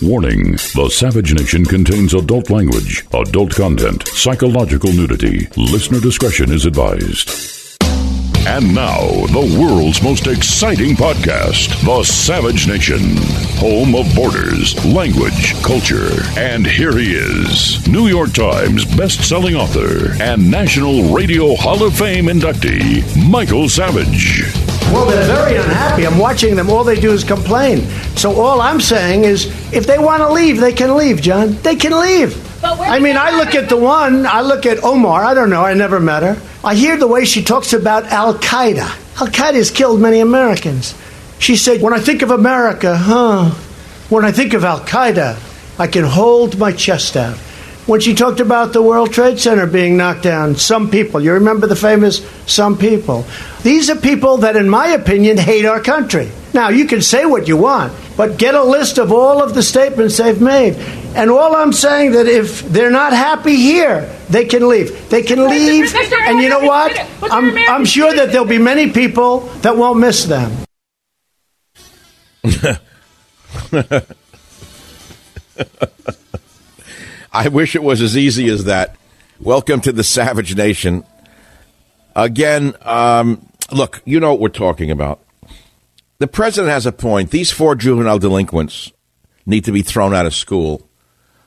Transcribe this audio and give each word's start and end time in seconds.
Warning 0.00 0.52
The 0.52 0.88
Savage 0.90 1.34
Nation 1.34 1.64
contains 1.64 2.14
adult 2.14 2.48
language, 2.48 3.06
adult 3.12 3.54
content, 3.54 4.08
psychological 4.08 4.90
nudity. 4.92 5.48
Listener 5.56 6.00
discretion 6.00 6.50
is 6.50 6.64
advised. 6.64 7.65
And 8.46 8.72
now, 8.72 9.00
the 9.26 9.58
world's 9.60 10.00
most 10.04 10.28
exciting 10.28 10.94
podcast, 10.94 11.84
The 11.84 12.04
Savage 12.04 12.68
Nation, 12.68 13.16
home 13.58 13.96
of 13.96 14.14
borders, 14.14 14.76
language, 14.86 15.60
culture. 15.64 16.22
And 16.38 16.64
here 16.64 16.96
he 16.96 17.12
is, 17.12 17.86
New 17.88 18.06
York 18.06 18.32
Times 18.32 18.84
best-selling 18.84 19.56
author 19.56 20.12
and 20.22 20.48
National 20.48 21.12
Radio 21.12 21.56
Hall 21.56 21.82
of 21.82 21.98
Fame 21.98 22.26
inductee, 22.26 23.02
Michael 23.28 23.68
Savage. 23.68 24.44
Well, 24.92 25.06
they're 25.06 25.26
very 25.26 25.56
unhappy. 25.56 26.06
I'm 26.06 26.16
watching 26.16 26.54
them. 26.54 26.70
All 26.70 26.84
they 26.84 27.00
do 27.00 27.10
is 27.10 27.24
complain. 27.24 27.80
So 28.14 28.40
all 28.40 28.60
I'm 28.60 28.80
saying 28.80 29.24
is, 29.24 29.46
if 29.72 29.88
they 29.88 29.98
want 29.98 30.22
to 30.22 30.30
leave, 30.30 30.60
they 30.60 30.72
can 30.72 30.96
leave, 30.96 31.20
John. 31.20 31.54
They 31.62 31.74
can 31.74 31.98
leave. 31.98 32.45
I 32.74 32.98
mean, 33.00 33.16
I 33.16 33.30
look 33.36 33.54
at 33.54 33.68
the 33.68 33.76
one, 33.76 34.26
I 34.26 34.40
look 34.40 34.66
at 34.66 34.82
Omar, 34.82 35.24
I 35.24 35.34
don't 35.34 35.50
know, 35.50 35.62
I 35.64 35.74
never 35.74 36.00
met 36.00 36.22
her. 36.22 36.40
I 36.64 36.74
hear 36.74 36.96
the 36.96 37.06
way 37.06 37.24
she 37.24 37.42
talks 37.42 37.72
about 37.72 38.04
Al 38.06 38.34
Qaeda. 38.34 39.20
Al 39.20 39.28
Qaeda 39.28 39.54
has 39.54 39.70
killed 39.70 40.00
many 40.00 40.20
Americans. 40.20 40.94
She 41.38 41.56
said, 41.56 41.82
When 41.82 41.92
I 41.92 41.98
think 41.98 42.22
of 42.22 42.30
America, 42.30 42.96
huh? 42.96 43.50
When 44.08 44.24
I 44.24 44.32
think 44.32 44.54
of 44.54 44.64
Al 44.64 44.80
Qaeda, 44.80 45.38
I 45.78 45.86
can 45.86 46.04
hold 46.04 46.58
my 46.58 46.72
chest 46.72 47.16
out. 47.16 47.36
When 47.86 48.00
she 48.00 48.14
talked 48.14 48.40
about 48.40 48.72
the 48.72 48.82
World 48.82 49.12
Trade 49.12 49.38
Center 49.38 49.66
being 49.66 49.96
knocked 49.96 50.24
down, 50.24 50.56
some 50.56 50.90
people, 50.90 51.20
you 51.20 51.34
remember 51.34 51.68
the 51.68 51.76
famous 51.76 52.26
some 52.46 52.76
people? 52.76 53.24
These 53.62 53.90
are 53.90 53.96
people 53.96 54.38
that, 54.38 54.56
in 54.56 54.68
my 54.68 54.88
opinion, 54.88 55.36
hate 55.38 55.64
our 55.64 55.80
country. 55.80 56.30
Now, 56.56 56.70
you 56.70 56.86
can 56.86 57.02
say 57.02 57.26
what 57.26 57.46
you 57.48 57.58
want, 57.58 57.92
but 58.16 58.38
get 58.38 58.54
a 58.54 58.62
list 58.62 58.96
of 58.96 59.12
all 59.12 59.42
of 59.42 59.52
the 59.54 59.62
statements 59.62 60.16
they've 60.16 60.40
made. 60.40 60.76
And 61.14 61.30
all 61.30 61.54
I'm 61.54 61.74
saying 61.74 62.12
that 62.12 62.26
if 62.26 62.62
they're 62.62 62.90
not 62.90 63.12
happy 63.12 63.56
here, 63.56 64.10
they 64.30 64.46
can 64.46 64.66
leave. 64.66 65.10
They 65.10 65.20
can 65.20 65.46
leave, 65.50 65.94
and 65.94 66.40
you 66.40 66.48
know 66.48 66.60
what? 66.60 66.98
I'm, 67.24 67.54
I'm 67.68 67.84
sure 67.84 68.10
that 68.14 68.32
there'll 68.32 68.46
be 68.46 68.56
many 68.56 68.90
people 68.90 69.40
that 69.60 69.76
won't 69.76 69.98
miss 69.98 70.24
them. 70.24 70.50
I 77.34 77.48
wish 77.48 77.76
it 77.76 77.82
was 77.82 78.00
as 78.00 78.16
easy 78.16 78.48
as 78.48 78.64
that. 78.64 78.96
Welcome 79.38 79.82
to 79.82 79.92
the 79.92 80.02
Savage 80.02 80.56
Nation. 80.56 81.04
Again, 82.14 82.74
um, 82.80 83.46
look, 83.70 84.00
you 84.06 84.20
know 84.20 84.30
what 84.30 84.40
we're 84.40 84.48
talking 84.48 84.90
about. 84.90 85.20
The 86.18 86.26
president 86.26 86.72
has 86.72 86.86
a 86.86 86.92
point. 86.92 87.30
These 87.30 87.50
four 87.50 87.74
juvenile 87.74 88.18
delinquents 88.18 88.92
need 89.44 89.64
to 89.64 89.72
be 89.72 89.82
thrown 89.82 90.14
out 90.14 90.26
of 90.26 90.34
school. 90.34 90.88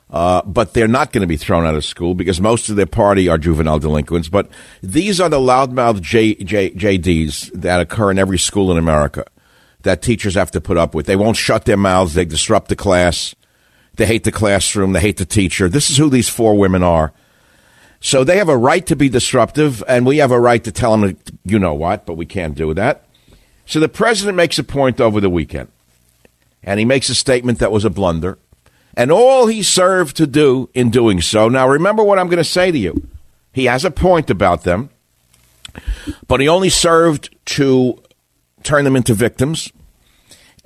Uh, 0.10 0.42
but 0.42 0.74
they're 0.74 0.88
not 0.88 1.12
going 1.12 1.22
to 1.22 1.28
be 1.28 1.38
thrown 1.38 1.66
out 1.66 1.76
of 1.76 1.86
school 1.86 2.16
because 2.16 2.42
most 2.42 2.70
of 2.70 2.76
their 2.76 2.88
party 2.88 3.30
are 3.30 3.38
juvenile 3.38 3.78
delinquents. 3.78 4.28
But 4.28 4.50
these 4.82 5.22
are 5.22 5.30
the 5.30 5.38
loudmouth 5.38 6.02
J, 6.02 6.34
J, 6.36 6.72
JDs 6.72 7.52
that 7.54 7.80
occur 7.80 8.10
in 8.10 8.18
every 8.18 8.40
school 8.40 8.72
in 8.72 8.78
America 8.78 9.26
that 9.84 10.02
teachers 10.02 10.34
have 10.34 10.52
to 10.52 10.62
put 10.62 10.78
up 10.78 10.96
with. 10.96 11.06
They 11.06 11.16
won't 11.16 11.38
shut 11.38 11.66
their 11.66 11.78
mouths. 11.78 12.16
They 12.16 12.26
disrupt 12.26 12.70
the 12.70 12.76
class. 12.76 13.36
They 13.96 14.08
hate 14.08 14.24
the 14.24 14.32
classroom. 14.32 14.94
They 14.94 15.00
hate 15.00 15.18
the 15.18 15.26
teacher. 15.26 15.70
This 15.70 15.92
is 15.92 15.98
who 15.98 16.10
these 16.10 16.30
four 16.30 16.58
women 16.58 16.82
are. 16.82 17.14
So 18.02 18.24
they 18.24 18.38
have 18.38 18.50
a 18.50 18.58
right 18.58 18.86
to 18.88 18.96
be 18.96 19.10
disruptive, 19.10 19.84
and 19.88 20.06
we 20.06 20.18
have 20.18 20.32
a 20.32 20.40
right 20.40 20.64
to 20.64 20.72
tell 20.72 20.96
them, 20.98 21.18
you 21.44 21.60
know 21.60 21.74
what, 21.74 22.06
but 22.06 22.14
we 22.14 22.26
can't 22.26 22.56
do 22.56 22.74
that. 22.74 23.06
So 23.70 23.80
the 23.80 23.88
president 23.88 24.36
makes 24.36 24.58
a 24.58 24.64
point 24.64 25.00
over 25.00 25.22
the 25.22 25.30
weekend, 25.30 25.68
and 26.64 26.80
he 26.80 26.86
makes 26.86 27.08
a 27.08 27.14
statement 27.14 27.60
that 27.60 27.72
was 27.72 27.86
a 27.86 27.92
blunder, 27.92 28.40
and 28.98 29.12
all 29.12 29.46
he 29.46 29.62
served 29.62 30.18
to 30.18 30.26
do 30.26 30.72
in 30.74 30.90
doing 30.90 31.22
so. 31.22 31.48
Now, 31.50 31.70
remember 31.70 32.04
what 32.04 32.18
I'm 32.18 32.30
going 32.30 32.40
to 32.40 32.44
say 32.44 32.72
to 32.72 32.78
you. 32.78 33.08
He 33.54 33.66
has 33.66 33.86
a 33.86 33.92
point 33.92 34.32
about 34.32 34.64
them, 34.64 34.90
but 36.28 36.40
he 36.40 36.48
only 36.48 36.70
served 36.70 37.30
to 37.46 38.02
turn 38.64 38.86
them 38.86 38.96
into 38.96 39.14
victims. 39.14 39.72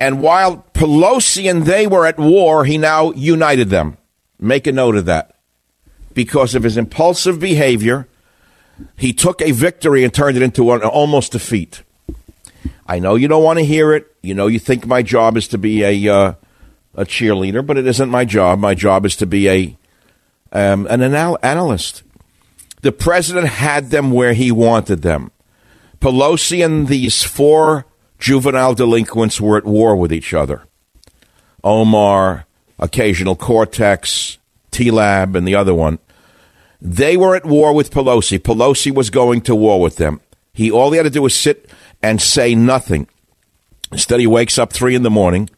And 0.00 0.22
while 0.22 0.64
Pelosi 0.72 1.48
and 1.48 1.66
they 1.66 1.86
were 1.86 2.06
at 2.06 2.18
war, 2.18 2.64
he 2.64 2.78
now 2.78 3.12
united 3.12 3.68
them. 3.68 3.98
Make 4.40 4.66
a 4.66 4.72
note 4.72 4.96
of 4.96 5.04
that. 5.04 5.36
Because 6.14 6.54
of 6.54 6.62
his 6.62 6.78
impulsive 6.78 7.38
behavior, 7.38 8.08
he 8.96 9.12
took 9.12 9.42
a 9.42 9.50
victory 9.50 10.04
and 10.04 10.14
turned 10.14 10.38
it 10.38 10.42
into 10.42 10.72
an 10.72 10.80
almost 10.80 11.32
defeat. 11.32 11.82
I 12.86 12.98
know 12.98 13.14
you 13.14 13.28
don't 13.28 13.44
want 13.44 13.58
to 13.58 13.64
hear 13.64 13.92
it. 13.94 14.14
You 14.22 14.34
know 14.34 14.46
you 14.46 14.58
think 14.58 14.86
my 14.86 15.02
job 15.02 15.36
is 15.36 15.48
to 15.48 15.58
be 15.58 15.82
a 15.82 16.14
uh, 16.14 16.34
a 16.94 17.04
cheerleader, 17.04 17.64
but 17.66 17.76
it 17.76 17.86
isn't 17.86 18.10
my 18.10 18.24
job. 18.24 18.58
My 18.58 18.74
job 18.74 19.06
is 19.06 19.16
to 19.16 19.26
be 19.26 19.48
a 19.48 19.78
um, 20.52 20.86
an 20.88 21.02
anal- 21.02 21.38
analyst. 21.42 22.02
The 22.82 22.92
president 22.92 23.48
had 23.48 23.90
them 23.90 24.10
where 24.10 24.34
he 24.34 24.52
wanted 24.52 25.02
them. 25.02 25.30
Pelosi 26.00 26.64
and 26.64 26.86
these 26.86 27.22
four 27.22 27.86
juvenile 28.18 28.74
delinquents 28.74 29.40
were 29.40 29.56
at 29.56 29.64
war 29.64 29.96
with 29.96 30.12
each 30.12 30.34
other. 30.34 30.64
Omar, 31.62 32.44
occasional 32.78 33.36
Cortex, 33.36 34.36
Tlaib, 34.70 35.34
and 35.34 35.48
the 35.48 35.54
other 35.54 35.74
one. 35.74 35.98
They 36.80 37.16
were 37.16 37.34
at 37.34 37.46
war 37.46 37.72
with 37.72 37.90
Pelosi. 37.90 38.38
Pelosi 38.38 38.94
was 38.94 39.08
going 39.08 39.40
to 39.42 39.54
war 39.54 39.80
with 39.80 39.96
them. 39.96 40.20
He 40.52 40.70
all 40.70 40.90
he 40.90 40.98
had 40.98 41.04
to 41.04 41.10
do 41.10 41.22
was 41.22 41.34
sit 41.34 41.70
and 42.04 42.20
say 42.20 42.54
nothing. 42.54 43.08
Instead, 43.90 44.20
he 44.20 44.26
wakes 44.26 44.58
up 44.58 44.74
three 44.74 44.94
in 44.94 45.02
the 45.02 45.10
morning, 45.10 45.48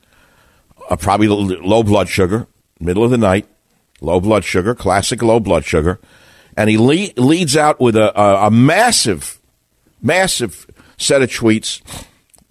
uh, 0.88 0.94
probably 0.94 1.26
low 1.26 1.82
blood 1.82 2.08
sugar, 2.08 2.46
middle 2.78 3.02
of 3.02 3.10
the 3.10 3.18
night, 3.18 3.48
low 4.00 4.20
blood 4.20 4.44
sugar, 4.44 4.72
classic 4.72 5.22
low 5.22 5.40
blood 5.40 5.64
sugar, 5.64 5.98
and 6.56 6.70
he 6.70 6.78
le- 6.78 7.12
leads 7.16 7.56
out 7.56 7.80
with 7.80 7.96
a, 7.96 8.16
a, 8.18 8.46
a 8.46 8.50
massive, 8.52 9.40
massive 10.00 10.68
set 10.96 11.20
of 11.20 11.30
tweets 11.30 11.82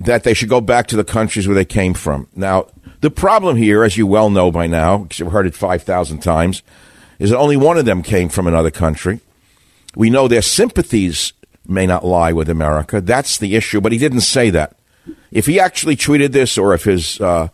that 0.01 0.25
they 0.25 0.34
should 0.34 0.50
go 0.50 0.59
back 0.59 0.88
to 0.88 0.97
the 0.97 1.05
countries 1.05 1.47
where 1.47 1.55
they 1.55 1.63
came 1.63 1.94
from. 1.94 2.28
Now, 2.35 2.67
the 3.00 3.09
problem 3.09 3.55
here, 3.55 3.85
as 3.85 3.95
you 3.95 4.05
well 4.05 4.29
know 4.29 4.51
by 4.51 4.67
now, 4.67 4.97
because 4.97 5.19
you've 5.19 5.31
heard 5.31 5.47
it 5.47 5.55
5,000 5.55 6.19
times, 6.19 6.63
is 7.17 7.29
that 7.29 7.38
only 7.38 7.55
one 7.55 7.78
of 7.78 7.85
them 7.85 8.03
came 8.03 8.28
from 8.28 8.45
another 8.45 8.72
country. 8.72 9.22
We 9.95 10.09
know 10.09 10.28
their 10.28 10.41
sympathies 10.41 11.31
may 11.67 11.85
not 11.85 12.05
lie 12.05 12.33
with 12.33 12.49
America. 12.49 13.01
That's 13.01 13.37
the 13.37 13.55
issue, 13.55 13.81
but 13.81 13.91
he 13.91 13.97
didn't 13.97 14.21
say 14.21 14.49
that. 14.51 14.75
If 15.31 15.45
he 15.45 15.59
actually 15.59 15.95
tweeted 15.95 16.31
this 16.31 16.57
or 16.57 16.73
if 16.73 16.83
his 16.83 17.19
uh, 17.19 17.49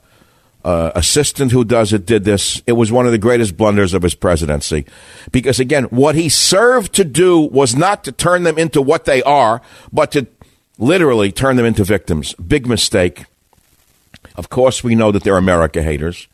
uh, 0.63 0.91
assistant 0.95 1.51
who 1.51 1.65
does 1.65 1.93
it 1.93 2.05
did 2.05 2.23
this, 2.23 2.61
it 2.67 2.73
was 2.73 2.91
one 2.91 3.05
of 3.05 3.11
the 3.11 3.17
greatest 3.17 3.57
blunders 3.57 3.93
of 3.93 4.03
his 4.03 4.15
presidency. 4.15 4.85
Because 5.31 5.59
again, 5.59 5.85
what 5.85 6.15
he 6.15 6.29
served 6.29 6.93
to 6.93 7.03
do 7.03 7.39
was 7.39 7.75
not 7.75 8.03
to 8.03 8.11
turn 8.11 8.43
them 8.43 8.57
into 8.57 8.81
what 8.81 9.05
they 9.05 9.23
are, 9.23 9.61
but 9.91 10.11
to 10.11 10.27
literally 10.77 11.31
turn 11.31 11.55
them 11.55 11.65
into 11.65 11.83
victims. 11.83 12.33
Big 12.35 12.67
mistake. 12.67 13.25
Of 14.35 14.49
course, 14.49 14.83
we 14.83 14.95
know 14.95 15.11
that 15.11 15.23
they're 15.23 15.37
America 15.37 15.81
haters. 15.81 16.27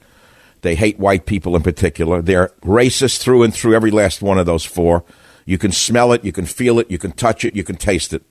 They 0.62 0.76
hate 0.76 1.00
white 1.00 1.26
people 1.26 1.56
in 1.56 1.64
particular. 1.64 2.22
They're 2.22 2.52
racist 2.62 3.20
through 3.20 3.44
and 3.44 3.54
through, 3.54 3.76
every 3.76 3.92
last 3.92 4.22
one 4.22 4.38
of 4.38 4.46
those 4.46 4.66
four. 4.66 5.04
You 5.48 5.58
can 5.58 5.72
smell 5.72 6.12
it, 6.12 6.26
you 6.26 6.34
can 6.34 6.46
feel 6.46 6.78
it, 6.78 6.92
you 6.92 6.98
can 6.98 7.14
touch 7.14 7.46
it, 7.46 7.56
you 7.56 7.64
can 7.64 7.78
taste 7.78 8.12
it. 8.12 8.22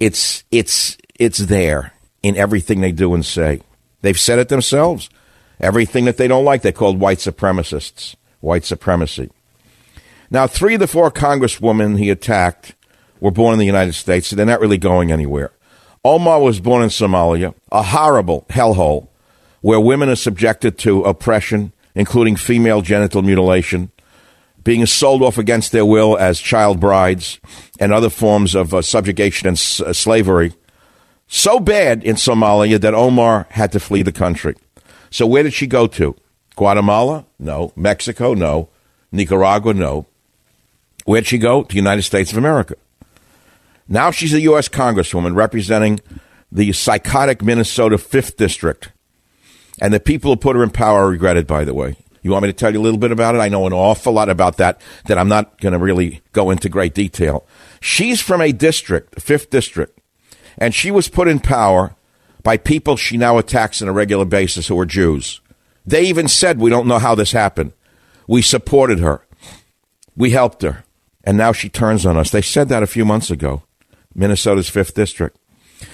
It's, 0.00 0.42
it's, 0.50 0.98
it's 1.14 1.38
there 1.38 1.92
in 2.20 2.36
everything 2.36 2.80
they 2.80 2.90
do 2.90 3.14
and 3.14 3.24
say. 3.24 3.62
They've 4.00 4.18
said 4.18 4.40
it 4.40 4.48
themselves. 4.48 5.08
Everything 5.60 6.04
that 6.06 6.16
they 6.16 6.26
don't 6.26 6.44
like, 6.44 6.62
they 6.62 6.72
called 6.72 6.98
white 6.98 7.18
supremacists, 7.18 8.16
white 8.40 8.64
supremacy. 8.64 9.30
Now, 10.32 10.48
three 10.48 10.74
of 10.74 10.80
the 10.80 10.88
four 10.88 11.12
congresswomen 11.12 11.96
he 11.96 12.10
attacked 12.10 12.74
were 13.20 13.30
born 13.30 13.52
in 13.52 13.60
the 13.60 13.64
United 13.64 13.92
States, 13.92 14.26
so 14.26 14.34
they're 14.34 14.44
not 14.44 14.60
really 14.60 14.78
going 14.78 15.12
anywhere. 15.12 15.52
Omar 16.04 16.40
was 16.40 16.58
born 16.58 16.82
in 16.82 16.88
Somalia, 16.88 17.54
a 17.70 17.84
horrible 17.84 18.46
hellhole 18.50 19.06
where 19.60 19.78
women 19.78 20.08
are 20.08 20.16
subjected 20.16 20.76
to 20.78 21.04
oppression, 21.04 21.72
including 21.94 22.34
female 22.34 22.82
genital 22.82 23.22
mutilation, 23.22 23.92
being 24.64 24.86
sold 24.86 25.22
off 25.22 25.38
against 25.38 25.72
their 25.72 25.84
will 25.84 26.16
as 26.18 26.40
child 26.40 26.78
brides, 26.80 27.40
and 27.80 27.92
other 27.92 28.10
forms 28.10 28.54
of 28.54 28.72
uh, 28.74 28.82
subjugation 28.82 29.48
and 29.48 29.56
s- 29.56 29.80
uh, 29.80 29.92
slavery. 29.92 30.52
So 31.26 31.58
bad 31.58 32.04
in 32.04 32.16
Somalia 32.16 32.80
that 32.80 32.94
Omar 32.94 33.46
had 33.50 33.72
to 33.72 33.80
flee 33.80 34.02
the 34.02 34.12
country. 34.12 34.54
So 35.10 35.26
where 35.26 35.42
did 35.42 35.54
she 35.54 35.66
go 35.66 35.86
to? 35.88 36.14
Guatemala? 36.56 37.24
No. 37.38 37.72
Mexico? 37.74 38.34
No. 38.34 38.68
Nicaragua? 39.10 39.74
No. 39.74 40.06
Where'd 41.04 41.26
she 41.26 41.38
go? 41.38 41.62
To 41.62 41.68
the 41.68 41.76
United 41.76 42.02
States 42.02 42.30
of 42.32 42.38
America. 42.38 42.74
Now 43.88 44.10
she's 44.10 44.32
a 44.34 44.40
U.S. 44.42 44.68
Congresswoman 44.68 45.34
representing 45.34 46.00
the 46.50 46.72
psychotic 46.72 47.42
Minnesota 47.42 47.96
5th 47.96 48.36
District. 48.36 48.92
And 49.80 49.92
the 49.92 50.00
people 50.00 50.30
who 50.30 50.36
put 50.36 50.54
her 50.54 50.62
in 50.62 50.70
power 50.70 51.08
regret 51.08 51.36
it, 51.36 51.46
by 51.46 51.64
the 51.64 51.74
way. 51.74 51.96
You 52.22 52.30
want 52.30 52.44
me 52.44 52.48
to 52.48 52.52
tell 52.52 52.72
you 52.72 52.80
a 52.80 52.82
little 52.82 52.98
bit 52.98 53.10
about 53.10 53.34
it? 53.34 53.38
I 53.38 53.48
know 53.48 53.66
an 53.66 53.72
awful 53.72 54.12
lot 54.12 54.28
about 54.28 54.56
that 54.58 54.80
that 55.06 55.18
I'm 55.18 55.28
not 55.28 55.60
going 55.60 55.72
to 55.72 55.78
really 55.78 56.22
go 56.32 56.50
into 56.50 56.68
great 56.68 56.94
detail. 56.94 57.46
She's 57.80 58.20
from 58.20 58.40
a 58.40 58.52
district, 58.52 59.16
5th 59.16 59.50
District, 59.50 59.98
and 60.56 60.74
she 60.74 60.90
was 60.90 61.08
put 61.08 61.28
in 61.28 61.40
power 61.40 61.96
by 62.42 62.56
people 62.56 62.96
she 62.96 63.16
now 63.16 63.38
attacks 63.38 63.82
on 63.82 63.88
a 63.88 63.92
regular 63.92 64.24
basis 64.24 64.68
who 64.68 64.78
are 64.78 64.86
Jews. 64.86 65.40
They 65.84 66.04
even 66.04 66.28
said, 66.28 66.60
We 66.60 66.70
don't 66.70 66.86
know 66.86 67.00
how 67.00 67.16
this 67.16 67.32
happened. 67.32 67.72
We 68.28 68.40
supported 68.40 69.00
her, 69.00 69.26
we 70.16 70.30
helped 70.30 70.62
her, 70.62 70.84
and 71.24 71.36
now 71.36 71.52
she 71.52 71.68
turns 71.68 72.06
on 72.06 72.16
us. 72.16 72.30
They 72.30 72.42
said 72.42 72.68
that 72.68 72.84
a 72.84 72.88
few 72.88 73.04
months 73.04 73.30
ago. 73.30 73.64
Minnesota's 74.14 74.70
5th 74.70 74.94
District. 74.94 75.36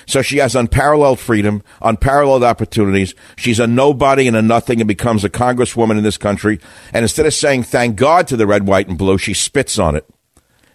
So 0.06 0.22
she 0.22 0.38
has 0.38 0.54
unparalleled 0.54 1.18
freedom, 1.18 1.62
unparalleled 1.82 2.44
opportunities. 2.44 3.14
She's 3.36 3.60
a 3.60 3.66
nobody 3.66 4.26
and 4.26 4.36
a 4.36 4.42
nothing 4.42 4.80
and 4.80 4.88
becomes 4.88 5.24
a 5.24 5.30
congresswoman 5.30 5.98
in 5.98 6.04
this 6.04 6.18
country. 6.18 6.60
And 6.92 7.04
instead 7.04 7.26
of 7.26 7.34
saying 7.34 7.64
thank 7.64 7.96
God 7.96 8.26
to 8.28 8.36
the 8.36 8.46
red, 8.46 8.66
white, 8.66 8.88
and 8.88 8.98
blue, 8.98 9.18
she 9.18 9.34
spits 9.34 9.78
on 9.78 9.96
it. 9.96 10.08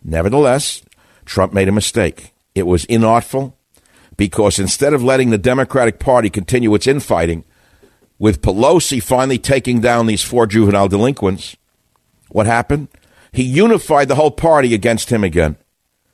Nevertheless, 0.03 0.83
Trump 1.25 1.53
made 1.53 1.67
a 1.67 1.73
mistake. 1.73 2.33
It 2.55 2.67
was 2.67 2.85
inartful 2.85 3.53
because 4.17 4.59
instead 4.59 4.93
of 4.93 5.03
letting 5.03 5.29
the 5.29 5.37
Democratic 5.37 5.99
Party 5.99 6.29
continue 6.29 6.73
its 6.75 6.87
infighting, 6.87 7.45
with 8.19 8.41
Pelosi 8.41 9.01
finally 9.01 9.37
taking 9.37 9.81
down 9.81 10.05
these 10.05 10.23
four 10.23 10.45
juvenile 10.45 10.87
delinquents, 10.87 11.57
what 12.29 12.45
happened? 12.45 12.87
He 13.31 13.43
unified 13.43 14.07
the 14.07 14.15
whole 14.15 14.31
party 14.31 14.73
against 14.73 15.09
him 15.09 15.23
again. 15.23 15.57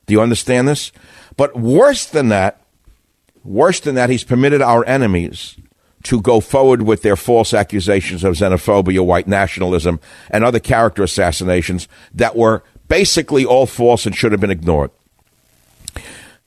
Do 0.06 0.14
you 0.14 0.22
understand 0.22 0.68
this? 0.68 0.92
But 1.38 1.60
worse 1.60 2.06
than 2.06 2.30
that, 2.30 2.59
worse 3.44 3.80
than 3.80 3.96
that, 3.96 4.10
he's 4.10 4.24
permitted 4.24 4.62
our 4.62 4.86
enemies 4.86 5.56
to 6.04 6.22
go 6.22 6.40
forward 6.40 6.84
with 6.84 7.02
their 7.02 7.16
false 7.16 7.54
accusations 7.54 8.24
of 8.24 8.36
xenophobia, 8.36 9.06
white 9.06 9.28
nationalism, 9.28 10.00
and 10.30 10.44
other 10.44 10.60
character 10.60 11.04
assassinations 11.04 11.88
that 12.14 12.36
were 12.36 12.64
basically 12.88 13.46
all 13.46 13.66
false 13.66 14.06
and 14.06 14.16
should 14.16 14.32
have 14.32 14.42
been 14.42 14.50
ignored. 14.50 14.92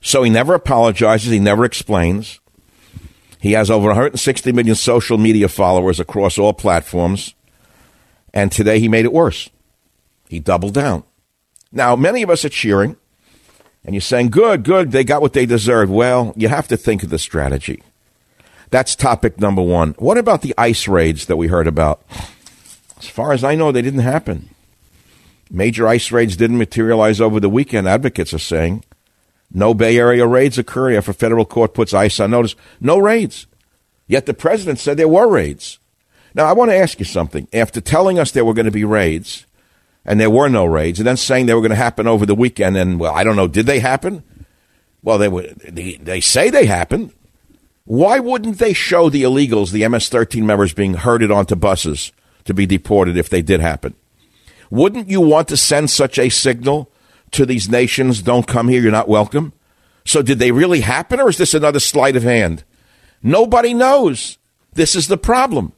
So 0.01 0.23
he 0.23 0.29
never 0.29 0.53
apologizes, 0.53 1.31
he 1.31 1.39
never 1.39 1.63
explains. 1.63 2.39
He 3.39 3.53
has 3.53 3.69
over 3.69 3.87
160 3.87 4.51
million 4.51 4.75
social 4.75 5.17
media 5.17 5.47
followers 5.47 5.99
across 5.99 6.37
all 6.37 6.53
platforms. 6.53 7.35
And 8.33 8.51
today 8.51 8.79
he 8.79 8.87
made 8.87 9.05
it 9.05 9.13
worse. 9.13 9.49
He 10.29 10.39
doubled 10.39 10.73
down. 10.73 11.03
Now, 11.71 11.95
many 11.95 12.23
of 12.23 12.29
us 12.29 12.45
are 12.45 12.49
cheering 12.49 12.97
and 13.85 13.93
you're 13.93 14.01
saying, 14.01 14.29
good, 14.29 14.63
good, 14.63 14.91
they 14.91 15.03
got 15.03 15.21
what 15.21 15.33
they 15.33 15.45
deserved. 15.45 15.91
Well, 15.91 16.33
you 16.35 16.47
have 16.47 16.67
to 16.69 16.77
think 16.77 17.03
of 17.03 17.09
the 17.09 17.19
strategy. 17.19 17.83
That's 18.69 18.95
topic 18.95 19.39
number 19.39 19.61
one. 19.61 19.91
What 19.99 20.17
about 20.17 20.41
the 20.41 20.55
ICE 20.57 20.87
raids 20.87 21.27
that 21.27 21.37
we 21.37 21.47
heard 21.47 21.67
about? 21.67 22.01
As 22.97 23.07
far 23.07 23.33
as 23.33 23.43
I 23.43 23.55
know, 23.55 23.71
they 23.71 23.81
didn't 23.81 23.99
happen. 23.99 24.49
Major 25.51 25.87
ICE 25.87 26.11
raids 26.11 26.35
didn't 26.35 26.57
materialize 26.57 27.21
over 27.21 27.39
the 27.39 27.49
weekend, 27.49 27.87
advocates 27.87 28.33
are 28.33 28.39
saying. 28.39 28.83
No 29.53 29.73
Bay 29.73 29.97
Area 29.97 30.25
raids 30.25 30.57
occurred 30.57 30.95
after 30.95 31.13
federal 31.13 31.45
court 31.45 31.75
puts 31.75 31.93
ICE 31.93 32.19
on 32.19 32.31
notice. 32.31 32.55
No 32.81 32.97
raids. 32.97 33.45
Yet 34.07 34.25
the 34.25 34.33
president 34.33 34.79
said 34.79 34.97
there 34.97 35.07
were 35.07 35.27
raids. 35.27 35.77
Now, 36.33 36.45
I 36.45 36.53
want 36.53 36.71
to 36.71 36.75
ask 36.75 36.97
you 36.97 37.05
something. 37.05 37.47
After 37.53 37.79
telling 37.79 38.17
us 38.17 38.31
there 38.31 38.45
were 38.45 38.55
going 38.55 38.65
to 38.65 38.71
be 38.71 38.85
raids, 38.85 39.45
and 40.05 40.19
there 40.19 40.29
were 40.29 40.49
no 40.49 40.65
raids, 40.65 40.99
and 40.99 41.07
then 41.07 41.17
saying 41.17 41.45
they 41.45 41.53
were 41.53 41.61
going 41.61 41.69
to 41.69 41.75
happen 41.75 42.07
over 42.07 42.25
the 42.25 42.35
weekend. 42.35 42.77
And 42.77 42.99
well, 42.99 43.13
I 43.13 43.23
don't 43.23 43.35
know, 43.35 43.47
did 43.47 43.65
they 43.65 43.79
happen? 43.79 44.23
Well, 45.01 45.17
they 45.17 45.27
were. 45.27 45.47
They, 45.67 45.95
they 45.95 46.21
say 46.21 46.49
they 46.49 46.65
happened. 46.65 47.13
Why 47.85 48.19
wouldn't 48.19 48.59
they 48.59 48.73
show 48.73 49.09
the 49.09 49.23
illegals, 49.23 49.71
the 49.71 49.85
MS-13 49.87 50.43
members, 50.43 50.73
being 50.73 50.93
herded 50.93 51.31
onto 51.31 51.55
buses 51.55 52.13
to 52.45 52.53
be 52.53 52.65
deported 52.65 53.17
if 53.17 53.29
they 53.29 53.41
did 53.41 53.59
happen? 53.59 53.95
Wouldn't 54.69 55.09
you 55.09 55.19
want 55.19 55.49
to 55.49 55.57
send 55.57 55.89
such 55.89 56.17
a 56.17 56.29
signal 56.29 56.89
to 57.31 57.45
these 57.45 57.69
nations? 57.69 58.21
Don't 58.21 58.47
come 58.47 58.69
here. 58.69 58.81
You're 58.81 58.91
not 58.91 59.09
welcome. 59.09 59.51
So, 60.05 60.21
did 60.21 60.39
they 60.39 60.51
really 60.51 60.81
happen, 60.81 61.19
or 61.19 61.29
is 61.29 61.37
this 61.37 61.53
another 61.53 61.79
sleight 61.79 62.15
of 62.15 62.23
hand? 62.23 62.63
Nobody 63.21 63.73
knows. 63.73 64.37
This 64.73 64.95
is 64.95 65.07
the 65.07 65.17
problem. 65.17 65.73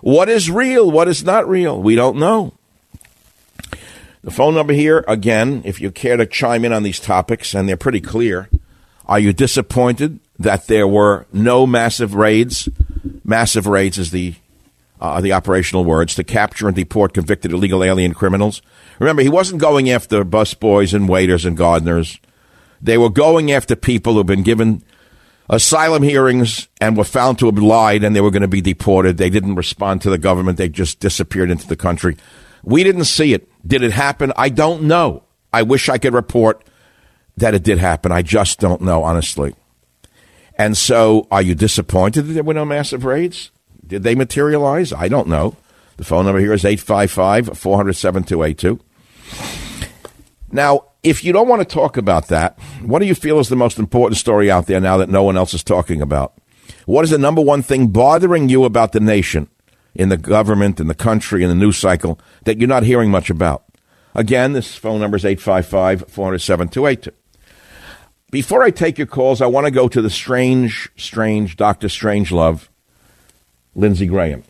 What 0.00 0.28
is 0.28 0.50
real? 0.50 0.90
What 0.90 1.08
is 1.08 1.24
not 1.24 1.48
real? 1.48 1.80
We 1.80 1.94
don't 1.94 2.16
know. 2.16 2.54
The 4.22 4.30
phone 4.30 4.54
number 4.54 4.74
here, 4.74 5.02
again, 5.08 5.62
if 5.64 5.80
you 5.80 5.90
care 5.90 6.16
to 6.16 6.26
chime 6.26 6.64
in 6.64 6.72
on 6.72 6.82
these 6.82 7.00
topics, 7.00 7.54
and 7.54 7.68
they're 7.68 7.76
pretty 7.76 8.00
clear. 8.00 8.50
Are 9.06 9.18
you 9.18 9.32
disappointed 9.32 10.20
that 10.38 10.66
there 10.66 10.86
were 10.86 11.26
no 11.32 11.66
massive 11.66 12.14
raids? 12.14 12.68
Massive 13.24 13.66
raids 13.66 13.98
is 13.98 14.10
the 14.10 14.34
uh, 15.00 15.20
the 15.20 15.32
operational 15.32 15.84
words 15.84 16.14
to 16.14 16.22
capture 16.22 16.68
and 16.68 16.76
deport 16.76 17.14
convicted 17.14 17.52
illegal 17.52 17.82
alien 17.82 18.12
criminals. 18.12 18.60
Remember, 18.98 19.22
he 19.22 19.30
wasn't 19.30 19.60
going 19.60 19.88
after 19.90 20.24
busboys 20.24 20.92
and 20.92 21.08
waiters 21.08 21.46
and 21.46 21.56
gardeners. 21.56 22.20
They 22.82 22.98
were 22.98 23.08
going 23.08 23.50
after 23.50 23.74
people 23.74 24.14
who've 24.14 24.26
been 24.26 24.42
given 24.42 24.82
asylum 25.48 26.02
hearings 26.02 26.68
and 26.80 26.96
were 26.96 27.04
found 27.04 27.38
to 27.38 27.46
have 27.46 27.58
lied 27.58 28.04
and 28.04 28.14
they 28.14 28.20
were 28.20 28.30
going 28.30 28.42
to 28.42 28.48
be 28.48 28.60
deported. 28.60 29.16
They 29.16 29.30
didn't 29.30 29.54
respond 29.54 30.02
to 30.02 30.10
the 30.10 30.18
government. 30.18 30.58
They 30.58 30.68
just 30.68 31.00
disappeared 31.00 31.50
into 31.50 31.66
the 31.66 31.76
country. 31.76 32.16
We 32.62 32.84
didn't 32.84 33.04
see 33.04 33.32
it. 33.32 33.49
Did 33.66 33.82
it 33.82 33.92
happen? 33.92 34.32
I 34.36 34.48
don't 34.48 34.84
know. 34.84 35.24
I 35.52 35.62
wish 35.62 35.88
I 35.88 35.98
could 35.98 36.14
report 36.14 36.64
that 37.36 37.54
it 37.54 37.62
did 37.62 37.78
happen. 37.78 38.12
I 38.12 38.22
just 38.22 38.60
don't 38.60 38.82
know, 38.82 39.02
honestly. 39.02 39.54
And 40.56 40.76
so, 40.76 41.26
are 41.30 41.42
you 41.42 41.54
disappointed 41.54 42.22
that 42.22 42.32
there 42.34 42.42
were 42.42 42.54
no 42.54 42.64
massive 42.64 43.04
raids? 43.04 43.50
Did 43.86 44.02
they 44.02 44.14
materialize? 44.14 44.92
I 44.92 45.08
don't 45.08 45.28
know. 45.28 45.56
The 45.96 46.04
phone 46.04 46.24
number 46.24 46.40
here 46.40 46.52
is 46.52 46.64
855 46.64 47.58
400 47.58 47.92
7282. 47.94 48.80
Now, 50.52 50.84
if 51.02 51.24
you 51.24 51.32
don't 51.32 51.48
want 51.48 51.60
to 51.60 51.74
talk 51.74 51.96
about 51.96 52.28
that, 52.28 52.58
what 52.82 52.98
do 52.98 53.06
you 53.06 53.14
feel 53.14 53.38
is 53.38 53.48
the 53.48 53.56
most 53.56 53.78
important 53.78 54.18
story 54.18 54.50
out 54.50 54.66
there 54.66 54.80
now 54.80 54.96
that 54.98 55.08
no 55.08 55.22
one 55.22 55.36
else 55.36 55.54
is 55.54 55.62
talking 55.62 56.02
about? 56.02 56.34
What 56.86 57.04
is 57.04 57.10
the 57.10 57.18
number 57.18 57.40
one 57.40 57.62
thing 57.62 57.88
bothering 57.88 58.48
you 58.48 58.64
about 58.64 58.92
the 58.92 59.00
nation? 59.00 59.48
In 59.94 60.08
the 60.08 60.16
government, 60.16 60.80
in 60.80 60.86
the 60.86 60.94
country, 60.94 61.42
in 61.42 61.48
the 61.48 61.54
news 61.54 61.78
cycle 61.78 62.18
that 62.44 62.58
you're 62.58 62.68
not 62.68 62.82
hearing 62.82 63.10
much 63.10 63.30
about. 63.30 63.64
Again, 64.14 64.52
this 64.52 64.76
phone 64.76 65.00
number 65.00 65.16
is 65.16 65.24
855 65.24 66.10
407 66.10 66.68
282. 66.68 67.16
Before 68.30 68.62
I 68.62 68.70
take 68.70 68.96
your 68.96 69.06
calls, 69.06 69.40
I 69.42 69.46
want 69.46 69.66
to 69.66 69.72
go 69.72 69.88
to 69.88 70.00
the 70.00 70.10
strange, 70.10 70.88
strange 70.96 71.56
Dr. 71.56 71.88
Strangelove, 71.88 72.68
Lindsey 73.74 74.06
Graham. 74.06 74.44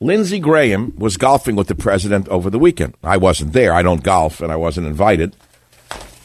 Lindsey 0.00 0.40
Graham 0.40 0.94
was 0.96 1.16
golfing 1.16 1.56
with 1.56 1.68
the 1.68 1.74
president 1.74 2.26
over 2.28 2.50
the 2.50 2.58
weekend. 2.58 2.94
I 3.04 3.16
wasn't 3.16 3.52
there. 3.52 3.72
I 3.74 3.82
don't 3.82 4.02
golf, 4.02 4.40
and 4.40 4.50
I 4.50 4.56
wasn't 4.56 4.86
invited. 4.86 5.36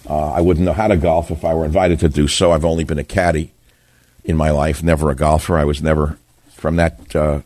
Uh, 0.09 0.31
I 0.31 0.41
wouldn't 0.41 0.65
know 0.65 0.73
how 0.73 0.87
to 0.87 0.97
golf 0.97 1.29
if 1.29 1.43
I 1.43 1.53
were 1.53 1.65
invited 1.65 1.99
to 1.99 2.09
do 2.09 2.27
so. 2.27 2.51
I've 2.51 2.65
only 2.65 2.83
been 2.83 2.99
a 2.99 3.03
caddy 3.03 3.51
in 4.23 4.37
my 4.37 4.49
life, 4.51 4.81
never 4.81 5.09
a 5.11 5.15
golfer. 5.15 5.57
I 5.57 5.65
was 5.65 5.83
never 5.83 6.17
from 6.51 6.77
that 6.77 7.15
uh, 7.15 7.41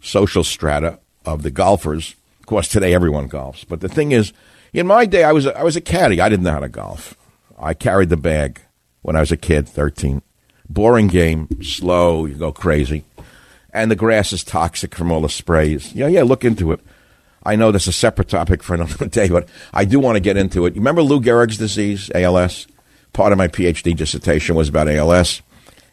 social 0.00 0.44
strata 0.44 0.98
of 1.24 1.42
the 1.42 1.50
golfers. 1.50 2.14
Of 2.40 2.46
course, 2.46 2.68
today 2.68 2.94
everyone 2.94 3.28
golfs. 3.28 3.64
But 3.68 3.80
the 3.80 3.88
thing 3.88 4.12
is, 4.12 4.32
in 4.72 4.86
my 4.86 5.06
day, 5.06 5.24
I 5.24 5.32
was 5.32 5.46
a, 5.46 5.58
I 5.58 5.62
was 5.62 5.76
a 5.76 5.80
caddy. 5.80 6.20
I 6.20 6.28
didn't 6.28 6.44
know 6.44 6.52
how 6.52 6.60
to 6.60 6.68
golf. 6.68 7.16
I 7.58 7.74
carried 7.74 8.08
the 8.08 8.16
bag 8.16 8.60
when 9.02 9.16
I 9.16 9.20
was 9.20 9.32
a 9.32 9.36
kid, 9.36 9.68
thirteen. 9.68 10.22
Boring 10.68 11.08
game, 11.08 11.48
slow, 11.62 12.26
you 12.26 12.36
go 12.36 12.52
crazy, 12.52 13.04
and 13.72 13.90
the 13.90 13.96
grass 13.96 14.32
is 14.32 14.44
toxic 14.44 14.94
from 14.94 15.10
all 15.10 15.20
the 15.20 15.28
sprays. 15.28 15.92
Yeah, 15.92 16.06
yeah. 16.06 16.22
Look 16.22 16.44
into 16.44 16.70
it. 16.70 16.80
I 17.42 17.56
know 17.56 17.72
that's 17.72 17.86
a 17.86 17.92
separate 17.92 18.28
topic 18.28 18.62
for 18.62 18.74
another 18.74 19.06
day, 19.08 19.28
but 19.28 19.48
I 19.72 19.84
do 19.84 19.98
want 19.98 20.16
to 20.16 20.20
get 20.20 20.36
into 20.36 20.66
it. 20.66 20.74
You 20.74 20.80
remember 20.80 21.02
Lou 21.02 21.20
Gehrig's 21.20 21.58
disease, 21.58 22.10
ALS? 22.14 22.66
Part 23.12 23.32
of 23.32 23.38
my 23.38 23.48
PhD 23.48 23.96
dissertation 23.96 24.54
was 24.54 24.68
about 24.68 24.88
ALS, 24.88 25.42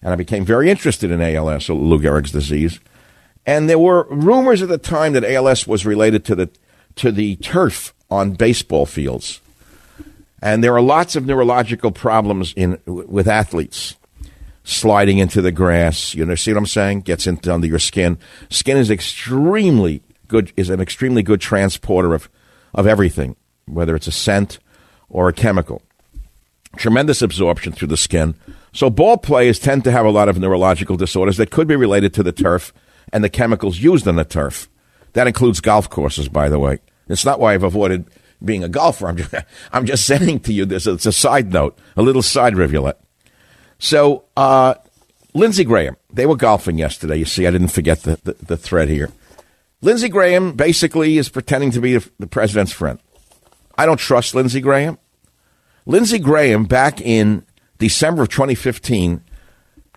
and 0.03 0.13
I 0.13 0.15
became 0.15 0.45
very 0.45 0.69
interested 0.69 1.09
in 1.09 1.21
ALS, 1.21 1.69
Lou 1.69 1.99
Gehrig's 1.99 2.31
disease. 2.31 2.79
And 3.47 3.69
there 3.69 3.79
were 3.79 4.05
rumors 4.09 4.61
at 4.61 4.67
the 4.67 4.77
time 4.77 5.13
that 5.13 5.23
ALS 5.23 5.65
was 5.65 5.85
related 5.85 6.25
to 6.25 6.35
the 6.35 6.49
to 6.97 7.11
the 7.11 7.37
turf 7.37 7.93
on 8.11 8.33
baseball 8.33 8.85
fields. 8.85 9.39
And 10.41 10.63
there 10.63 10.75
are 10.75 10.81
lots 10.81 11.15
of 11.15 11.25
neurological 11.25 11.91
problems 11.91 12.53
in 12.55 12.79
with 12.85 13.27
athletes 13.27 13.95
sliding 14.63 15.19
into 15.19 15.41
the 15.41 15.51
grass. 15.51 16.13
You 16.13 16.25
know, 16.25 16.35
see 16.35 16.51
what 16.51 16.57
I'm 16.57 16.65
saying? 16.65 17.01
Gets 17.01 17.25
into 17.25 17.53
under 17.53 17.67
your 17.67 17.79
skin. 17.79 18.17
Skin 18.49 18.77
is 18.77 18.91
extremely 18.91 20.01
good 20.27 20.51
is 20.57 20.69
an 20.69 20.81
extremely 20.81 21.23
good 21.23 21.39
transporter 21.39 22.13
of 22.13 22.29
of 22.73 22.85
everything, 22.85 23.37
whether 23.65 23.95
it's 23.95 24.07
a 24.07 24.11
scent 24.11 24.59
or 25.09 25.29
a 25.29 25.33
chemical. 25.33 25.81
Tremendous 26.75 27.21
absorption 27.21 27.71
through 27.71 27.87
the 27.87 27.97
skin. 27.97 28.35
So 28.73 28.89
ball 28.89 29.17
players 29.17 29.57
tend 29.57 29.85
to 29.85 29.91
have 29.91 30.05
a 30.05 30.11
lot 30.11 30.27
of 30.27 30.37
neurological 30.37 30.97
disorders 30.97 31.37
that 31.37 31.49
could 31.49 31.67
be 31.67 31.77
related 31.77 32.13
to 32.15 32.23
the 32.23 32.33
turf 32.33 32.73
and 33.13 33.23
the 33.23 33.29
chemicals 33.29 33.79
used 33.79 34.07
on 34.07 34.15
the 34.15 34.25
turf. 34.25 34.69
That 35.13 35.27
includes 35.27 35.61
golf 35.61 35.89
courses, 35.89 36.29
by 36.29 36.49
the 36.49 36.59
way. 36.59 36.79
It's 37.07 37.25
not 37.25 37.39
why 37.39 37.53
I've 37.53 37.63
avoided 37.63 38.05
being 38.43 38.63
a 38.63 38.69
golfer. 38.69 39.07
I'm 39.07 39.17
just, 39.17 39.33
I'm 39.71 39.85
just 39.85 40.05
saying 40.05 40.41
to 40.41 40.53
you 40.53 40.65
this. 40.65 40.87
It's 40.87 41.05
a 41.05 41.11
side 41.11 41.51
note, 41.51 41.77
a 41.95 42.01
little 42.01 42.21
side 42.21 42.55
rivulet. 42.55 42.99
So, 43.79 44.25
uh, 44.35 44.75
Lindsey 45.33 45.63
Graham, 45.63 45.97
they 46.11 46.25
were 46.25 46.35
golfing 46.35 46.77
yesterday. 46.77 47.17
You 47.17 47.25
see, 47.25 47.45
I 47.45 47.51
didn't 47.51 47.67
forget 47.67 48.01
the, 48.03 48.19
the, 48.23 48.33
the 48.33 48.57
thread 48.57 48.89
here. 48.89 49.11
Lindsey 49.81 50.09
Graham 50.09 50.53
basically 50.53 51.17
is 51.17 51.29
pretending 51.29 51.71
to 51.71 51.81
be 51.81 51.97
the, 51.97 52.09
the 52.17 52.27
president's 52.27 52.71
friend. 52.71 52.99
I 53.77 53.85
don't 53.85 53.99
trust 53.99 54.33
Lindsey 54.33 54.61
Graham. 54.61 54.97
Lindsey 55.85 56.17
Graham, 56.17 56.65
back 56.65 56.99
in 56.99 57.45
December 57.77 58.23
of 58.23 58.29
2015, 58.29 59.21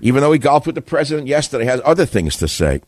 even 0.02 0.20
though 0.20 0.32
he 0.32 0.38
golfed 0.38 0.66
with 0.66 0.74
the 0.74 0.82
president 0.82 1.26
yesterday, 1.26 1.64
has 1.64 1.80
other 1.84 2.04
things 2.04 2.36
to 2.36 2.48
say. 2.48 2.82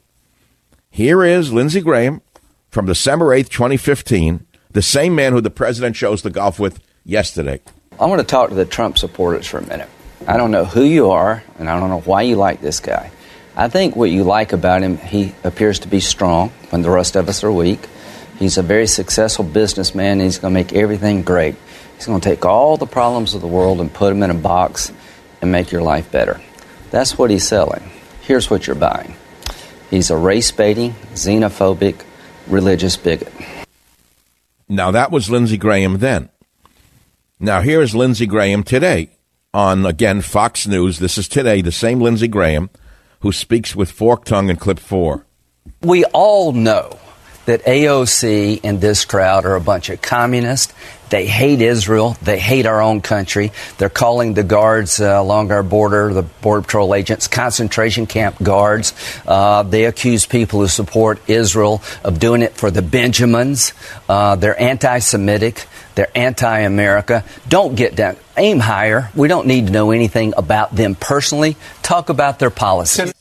Here 0.94 1.24
is 1.24 1.54
Lindsey 1.54 1.80
Graham 1.80 2.20
from 2.68 2.84
December 2.84 3.28
8th, 3.28 3.48
2015, 3.48 4.46
the 4.72 4.82
same 4.82 5.14
man 5.14 5.32
who 5.32 5.40
the 5.40 5.48
president 5.48 5.96
chose 5.96 6.20
to 6.20 6.28
golf 6.28 6.60
with 6.60 6.80
yesterday. 7.02 7.60
I 7.98 8.04
want 8.04 8.20
to 8.20 8.26
talk 8.26 8.50
to 8.50 8.54
the 8.54 8.66
Trump 8.66 8.98
supporters 8.98 9.46
for 9.46 9.56
a 9.56 9.66
minute. 9.66 9.88
I 10.28 10.36
don't 10.36 10.50
know 10.50 10.66
who 10.66 10.84
you 10.84 11.12
are, 11.12 11.42
and 11.58 11.70
I 11.70 11.80
don't 11.80 11.88
know 11.88 12.00
why 12.00 12.20
you 12.20 12.36
like 12.36 12.60
this 12.60 12.80
guy. 12.80 13.10
I 13.56 13.68
think 13.68 13.96
what 13.96 14.10
you 14.10 14.22
like 14.22 14.52
about 14.52 14.82
him, 14.82 14.98
he 14.98 15.34
appears 15.44 15.78
to 15.78 15.88
be 15.88 16.00
strong 16.00 16.50
when 16.68 16.82
the 16.82 16.90
rest 16.90 17.16
of 17.16 17.26
us 17.26 17.42
are 17.42 17.50
weak. 17.50 17.88
He's 18.38 18.58
a 18.58 18.62
very 18.62 18.86
successful 18.86 19.46
businessman. 19.46 20.20
and 20.20 20.20
He's 20.20 20.36
going 20.36 20.52
to 20.52 20.60
make 20.60 20.74
everything 20.74 21.22
great. 21.22 21.54
He's 21.96 22.04
going 22.04 22.20
to 22.20 22.28
take 22.28 22.44
all 22.44 22.76
the 22.76 22.86
problems 22.86 23.32
of 23.32 23.40
the 23.40 23.46
world 23.46 23.80
and 23.80 23.90
put 23.90 24.10
them 24.10 24.22
in 24.22 24.30
a 24.30 24.34
box 24.34 24.92
and 25.40 25.50
make 25.50 25.72
your 25.72 25.82
life 25.82 26.12
better. 26.12 26.38
That's 26.90 27.16
what 27.16 27.30
he's 27.30 27.48
selling. 27.48 27.82
Here's 28.20 28.50
what 28.50 28.66
you're 28.66 28.76
buying 28.76 29.16
he's 29.92 30.10
a 30.10 30.16
race 30.16 30.50
baiting, 30.50 30.92
xenophobic, 31.12 32.02
religious 32.48 32.96
bigot. 32.96 33.32
Now, 34.68 34.90
that 34.90 35.12
was 35.12 35.30
Lindsey 35.30 35.56
Graham 35.56 35.98
then. 35.98 36.30
Now, 37.38 37.60
here 37.60 37.80
is 37.80 37.94
Lindsey 37.94 38.26
Graham 38.26 38.64
today 38.64 39.10
on, 39.54 39.86
again, 39.86 40.20
Fox 40.20 40.66
News. 40.66 40.98
This 40.98 41.16
is 41.18 41.28
today, 41.28 41.60
the 41.60 41.70
same 41.70 42.00
Lindsey 42.00 42.28
Graham 42.28 42.70
who 43.22 43.32
speaks 43.32 43.74
with 43.76 43.90
forked 43.90 44.28
tongue 44.28 44.50
in 44.50 44.56
clip 44.56 44.78
four. 44.78 45.24
We 45.80 46.04
all 46.06 46.52
know 46.52 46.98
that 47.46 47.62
AOC 47.64 48.60
and 48.64 48.80
this 48.80 49.04
crowd 49.04 49.44
are 49.44 49.54
a 49.54 49.60
bunch 49.60 49.90
of 49.90 50.02
communists. 50.02 50.74
They 51.12 51.26
hate 51.26 51.60
Israel. 51.60 52.16
They 52.22 52.38
hate 52.38 52.64
our 52.64 52.80
own 52.80 53.02
country. 53.02 53.52
They're 53.76 53.90
calling 53.90 54.32
the 54.32 54.42
guards 54.42 54.98
uh, 54.98 55.20
along 55.20 55.52
our 55.52 55.62
border, 55.62 56.10
the 56.14 56.22
Border 56.22 56.62
Patrol 56.62 56.94
agents, 56.94 57.28
concentration 57.28 58.06
camp 58.06 58.42
guards. 58.42 58.94
Uh, 59.26 59.62
they 59.62 59.84
accuse 59.84 60.24
people 60.24 60.60
who 60.60 60.68
support 60.68 61.20
Israel 61.28 61.82
of 62.02 62.18
doing 62.18 62.40
it 62.40 62.54
for 62.54 62.70
the 62.70 62.80
Benjamins. 62.80 63.74
Uh, 64.08 64.36
they're 64.36 64.58
anti 64.58 65.00
Semitic. 65.00 65.66
They're 65.96 66.10
anti 66.14 66.60
America. 66.60 67.26
Don't 67.46 67.74
get 67.74 67.94
down. 67.94 68.16
Aim 68.38 68.58
higher. 68.58 69.10
We 69.14 69.28
don't 69.28 69.46
need 69.46 69.66
to 69.66 69.72
know 69.72 69.90
anything 69.90 70.32
about 70.34 70.74
them 70.74 70.94
personally. 70.94 71.58
Talk 71.82 72.08
about 72.08 72.38
their 72.38 72.48
policies. 72.48 73.12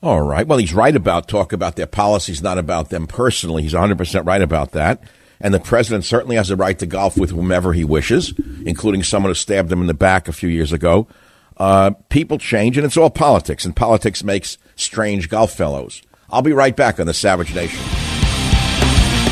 All 0.00 0.22
right. 0.22 0.46
Well, 0.46 0.58
he's 0.58 0.72
right 0.72 0.94
about 0.94 1.26
talk 1.26 1.52
about 1.52 1.74
their 1.74 1.88
policies, 1.88 2.40
not 2.40 2.58
about 2.58 2.90
them 2.90 3.08
personally. 3.08 3.64
He's 3.64 3.74
100% 3.74 4.24
right 4.24 4.40
about 4.40 4.70
that. 4.70 5.02
And 5.42 5.52
the 5.52 5.60
president 5.60 6.04
certainly 6.04 6.36
has 6.36 6.50
a 6.50 6.56
right 6.56 6.78
to 6.78 6.86
golf 6.86 7.18
with 7.18 7.30
whomever 7.30 7.72
he 7.72 7.84
wishes, 7.84 8.32
including 8.64 9.02
someone 9.02 9.30
who 9.30 9.34
stabbed 9.34 9.72
him 9.72 9.80
in 9.80 9.88
the 9.88 9.94
back 9.94 10.28
a 10.28 10.32
few 10.32 10.48
years 10.48 10.72
ago. 10.72 11.08
Uh, 11.56 11.90
people 12.08 12.38
change, 12.38 12.78
and 12.78 12.86
it's 12.86 12.96
all 12.96 13.10
politics, 13.10 13.64
and 13.64 13.74
politics 13.74 14.22
makes 14.22 14.56
strange 14.76 15.28
golf 15.28 15.52
fellows. 15.52 16.00
I'll 16.30 16.42
be 16.42 16.52
right 16.52 16.74
back 16.74 17.00
on 17.00 17.06
the 17.06 17.12
Savage 17.12 17.54
Nation. 17.54 17.82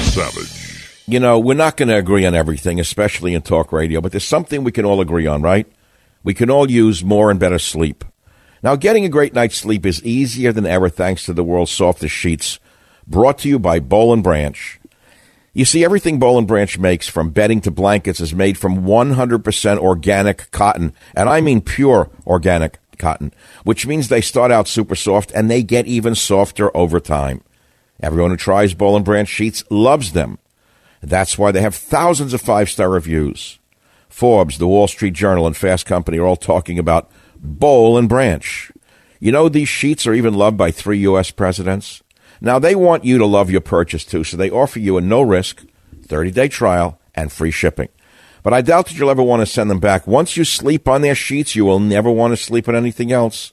Savage. 0.02 0.60
You 1.06 1.20
know, 1.20 1.38
we're 1.38 1.54
not 1.54 1.76
going 1.76 1.88
to 1.88 1.96
agree 1.96 2.26
on 2.26 2.34
everything, 2.34 2.80
especially 2.80 3.32
in 3.32 3.42
talk 3.42 3.72
radio, 3.72 4.00
but 4.00 4.12
there's 4.12 4.24
something 4.24 4.64
we 4.64 4.72
can 4.72 4.84
all 4.84 5.00
agree 5.00 5.26
on, 5.26 5.42
right? 5.42 5.66
We 6.24 6.34
can 6.34 6.50
all 6.50 6.70
use 6.70 7.04
more 7.04 7.30
and 7.30 7.40
better 7.40 7.58
sleep. 7.58 8.04
Now, 8.62 8.76
getting 8.76 9.04
a 9.04 9.08
great 9.08 9.32
night's 9.32 9.56
sleep 9.56 9.86
is 9.86 10.04
easier 10.04 10.52
than 10.52 10.66
ever 10.66 10.88
thanks 10.88 11.24
to 11.24 11.32
the 11.32 11.44
world's 11.44 11.70
softest 11.70 12.14
sheets. 12.14 12.58
Brought 13.06 13.38
to 13.38 13.48
you 13.48 13.58
by 13.58 13.80
Boll 13.80 14.12
and 14.12 14.22
Branch. 14.22 14.79
You 15.52 15.64
see, 15.64 15.84
everything 15.84 16.22
and 16.22 16.46
Branch 16.46 16.78
makes, 16.78 17.08
from 17.08 17.30
bedding 17.30 17.60
to 17.62 17.70
blankets, 17.70 18.20
is 18.20 18.34
made 18.34 18.56
from 18.56 18.84
100% 18.84 19.78
organic 19.78 20.50
cotton. 20.52 20.92
And 21.14 21.28
I 21.28 21.40
mean 21.40 21.60
pure 21.60 22.08
organic 22.26 22.78
cotton, 22.98 23.32
which 23.64 23.86
means 23.86 24.08
they 24.08 24.20
start 24.20 24.52
out 24.52 24.68
super 24.68 24.94
soft 24.94 25.32
and 25.32 25.50
they 25.50 25.62
get 25.62 25.86
even 25.86 26.14
softer 26.14 26.74
over 26.76 27.00
time. 27.00 27.42
Everyone 28.00 28.30
who 28.30 28.36
tries 28.36 28.74
and 28.74 29.04
Branch 29.04 29.28
sheets 29.28 29.64
loves 29.70 30.12
them. 30.12 30.38
That's 31.02 31.36
why 31.36 31.50
they 31.50 31.62
have 31.62 31.74
thousands 31.74 32.32
of 32.32 32.40
five 32.40 32.70
star 32.70 32.88
reviews. 32.88 33.58
Forbes, 34.08 34.58
the 34.58 34.66
Wall 34.66 34.86
Street 34.86 35.14
Journal, 35.14 35.46
and 35.46 35.56
Fast 35.56 35.86
Company 35.86 36.18
are 36.18 36.26
all 36.26 36.36
talking 36.36 36.78
about 36.78 37.10
Boll 37.36 37.96
and 37.96 38.08
Branch. 38.08 38.72
You 39.18 39.32
know, 39.32 39.48
these 39.48 39.68
sheets 39.68 40.06
are 40.06 40.14
even 40.14 40.34
loved 40.34 40.56
by 40.56 40.70
three 40.70 40.98
U.S. 41.00 41.30
presidents. 41.30 41.99
Now, 42.40 42.58
they 42.58 42.74
want 42.74 43.04
you 43.04 43.18
to 43.18 43.26
love 43.26 43.50
your 43.50 43.60
purchase 43.60 44.04
too, 44.04 44.24
so 44.24 44.36
they 44.36 44.50
offer 44.50 44.78
you 44.78 44.96
a 44.96 45.00
no 45.00 45.22
risk, 45.22 45.64
30 46.06 46.30
day 46.30 46.48
trial, 46.48 46.98
and 47.14 47.30
free 47.30 47.50
shipping. 47.50 47.88
But 48.42 48.54
I 48.54 48.62
doubt 48.62 48.86
that 48.86 48.96
you'll 48.96 49.10
ever 49.10 49.22
want 49.22 49.40
to 49.40 49.46
send 49.46 49.70
them 49.70 49.80
back. 49.80 50.06
Once 50.06 50.36
you 50.36 50.44
sleep 50.44 50.88
on 50.88 51.02
their 51.02 51.14
sheets, 51.14 51.54
you 51.54 51.64
will 51.64 51.80
never 51.80 52.10
want 52.10 52.32
to 52.32 52.36
sleep 52.36 52.68
on 52.68 52.74
anything 52.74 53.12
else. 53.12 53.52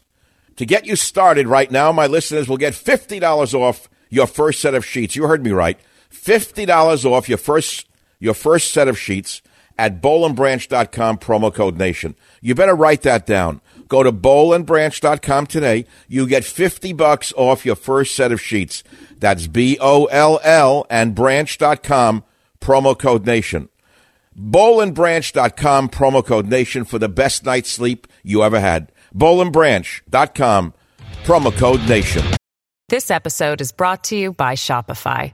To 0.55 0.65
get 0.65 0.85
you 0.85 0.95
started 0.95 1.47
right 1.47 1.69
now, 1.69 1.91
my 1.91 2.07
listeners 2.07 2.47
will 2.47 2.57
get 2.57 2.73
$50 2.73 3.53
off 3.53 3.89
your 4.09 4.27
first 4.27 4.61
set 4.61 4.73
of 4.73 4.85
sheets. 4.85 5.15
You 5.15 5.27
heard 5.27 5.43
me 5.43 5.51
right. 5.51 5.77
$50 6.11 7.05
off 7.05 7.27
your 7.27 7.37
first, 7.37 7.87
your 8.19 8.33
first 8.33 8.71
set 8.71 8.87
of 8.87 8.97
sheets 8.97 9.41
at 9.77 10.01
bollandbranch.com 10.01 11.17
promo 11.17 11.53
code 11.53 11.77
nation. 11.77 12.15
You 12.41 12.55
better 12.55 12.75
write 12.75 13.01
that 13.03 13.25
down. 13.25 13.61
Go 13.87 14.03
to 14.03 14.11
bollandbranch.com 14.11 15.47
today. 15.47 15.85
You 16.07 16.27
get 16.27 16.43
50 16.43 16.93
bucks 16.93 17.33
off 17.37 17.65
your 17.65 17.75
first 17.75 18.15
set 18.15 18.31
of 18.31 18.41
sheets. 18.41 18.83
That's 19.19 19.47
B 19.47 19.77
O 19.79 20.05
L 20.05 20.39
L 20.43 20.85
and 20.89 21.15
branch.com 21.15 22.23
promo 22.59 22.97
code 22.97 23.25
nation. 23.25 23.69
Bollandbranch.com 24.37 25.89
promo 25.89 26.25
code 26.25 26.47
nation 26.47 26.85
for 26.85 26.99
the 26.99 27.09
best 27.09 27.45
night's 27.45 27.71
sleep 27.71 28.07
you 28.23 28.43
ever 28.43 28.59
had. 28.59 28.91
Bollandbranch.com 29.15 30.73
promo 31.23 31.57
code 31.57 31.87
nation. 31.87 32.23
This 32.89 33.11
episode 33.11 33.59
is 33.59 33.71
brought 33.71 34.05
to 34.05 34.15
you 34.15 34.31
by 34.31 34.53
Shopify. 34.53 35.33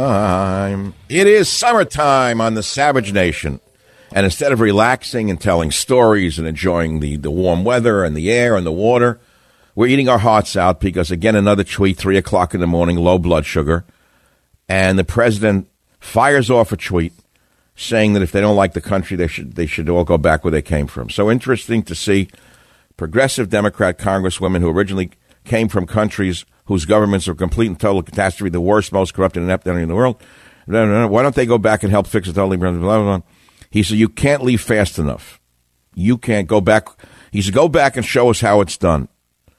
Time. 0.00 0.94
It 1.10 1.26
is 1.26 1.46
summertime 1.50 2.40
on 2.40 2.54
the 2.54 2.62
Savage 2.62 3.12
Nation. 3.12 3.60
And 4.12 4.24
instead 4.24 4.50
of 4.50 4.58
relaxing 4.60 5.28
and 5.28 5.38
telling 5.38 5.70
stories 5.70 6.38
and 6.38 6.48
enjoying 6.48 7.00
the, 7.00 7.16
the 7.16 7.30
warm 7.30 7.64
weather 7.64 8.02
and 8.02 8.16
the 8.16 8.32
air 8.32 8.56
and 8.56 8.64
the 8.64 8.72
water, 8.72 9.20
we're 9.74 9.88
eating 9.88 10.08
our 10.08 10.18
hearts 10.18 10.56
out 10.56 10.80
because, 10.80 11.10
again, 11.10 11.36
another 11.36 11.64
tweet, 11.64 11.98
3 11.98 12.16
o'clock 12.16 12.54
in 12.54 12.60
the 12.60 12.66
morning, 12.66 12.96
low 12.96 13.18
blood 13.18 13.44
sugar. 13.44 13.84
And 14.70 14.98
the 14.98 15.04
president 15.04 15.68
fires 15.98 16.50
off 16.50 16.72
a 16.72 16.78
tweet 16.78 17.12
saying 17.76 18.14
that 18.14 18.22
if 18.22 18.32
they 18.32 18.40
don't 18.40 18.56
like 18.56 18.72
the 18.72 18.80
country, 18.80 19.18
they 19.18 19.26
should, 19.26 19.54
they 19.54 19.66
should 19.66 19.90
all 19.90 20.04
go 20.04 20.16
back 20.16 20.44
where 20.44 20.50
they 20.50 20.62
came 20.62 20.86
from. 20.86 21.10
So 21.10 21.30
interesting 21.30 21.82
to 21.82 21.94
see 21.94 22.30
progressive 22.96 23.50
Democrat 23.50 23.98
congresswomen 23.98 24.60
who 24.60 24.70
originally 24.70 25.10
came 25.44 25.68
from 25.68 25.86
countries 25.86 26.46
whose 26.70 26.84
governments 26.84 27.26
are 27.26 27.34
complete 27.34 27.66
and 27.66 27.80
total 27.80 28.00
catastrophe, 28.00 28.48
the 28.48 28.60
worst, 28.60 28.92
most 28.92 29.12
corrupt 29.12 29.36
and 29.36 29.44
inept 29.44 29.66
in 29.66 29.88
the 29.88 29.94
world. 29.94 30.22
Why 30.66 31.20
don't 31.20 31.34
they 31.34 31.44
go 31.44 31.58
back 31.58 31.82
and 31.82 31.90
help 31.90 32.06
fix 32.06 32.28
it 32.28 32.34
totally? 32.34 32.56
Blah, 32.56 32.70
blah, 32.70 33.02
blah. 33.02 33.20
He 33.70 33.82
said, 33.82 33.98
you 33.98 34.08
can't 34.08 34.44
leave 34.44 34.60
fast 34.60 34.96
enough. 34.96 35.40
You 35.96 36.16
can't 36.16 36.46
go 36.46 36.60
back. 36.60 36.86
He 37.32 37.42
said, 37.42 37.54
go 37.54 37.68
back 37.68 37.96
and 37.96 38.06
show 38.06 38.30
us 38.30 38.40
how 38.40 38.60
it's 38.60 38.76
done. 38.76 39.08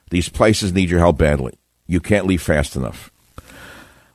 These 0.09 0.29
places 0.29 0.71
need 0.71 0.89
your 0.89 1.01
help 1.01 1.17
badly. 1.17 1.59
You 1.85 1.99
can't 1.99 2.27
leave 2.27 2.41
fast 2.41 2.77
enough. 2.77 3.11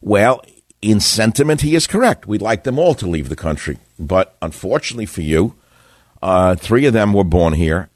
Well, 0.00 0.43
in 0.81 1.00
sentiment, 1.00 1.61
he 1.61 1.75
is 1.75 1.87
correct. 1.87 2.26
We'd 2.26 2.41
like 2.41 2.65
them 2.65 2.79
all 2.79 2.95
to 2.95 3.07
leave 3.07 3.29
the 3.29 3.37
country. 3.37 3.76
But 3.99 4.38
unfortunately 4.41 5.05
for 5.05 5.21
you, 5.21 5.55
uh, 6.23 6.55
three 6.55 6.87
of 6.87 6.95
them 6.95 7.12
were 7.12 7.25
born 7.25 7.53
here. 7.53 7.91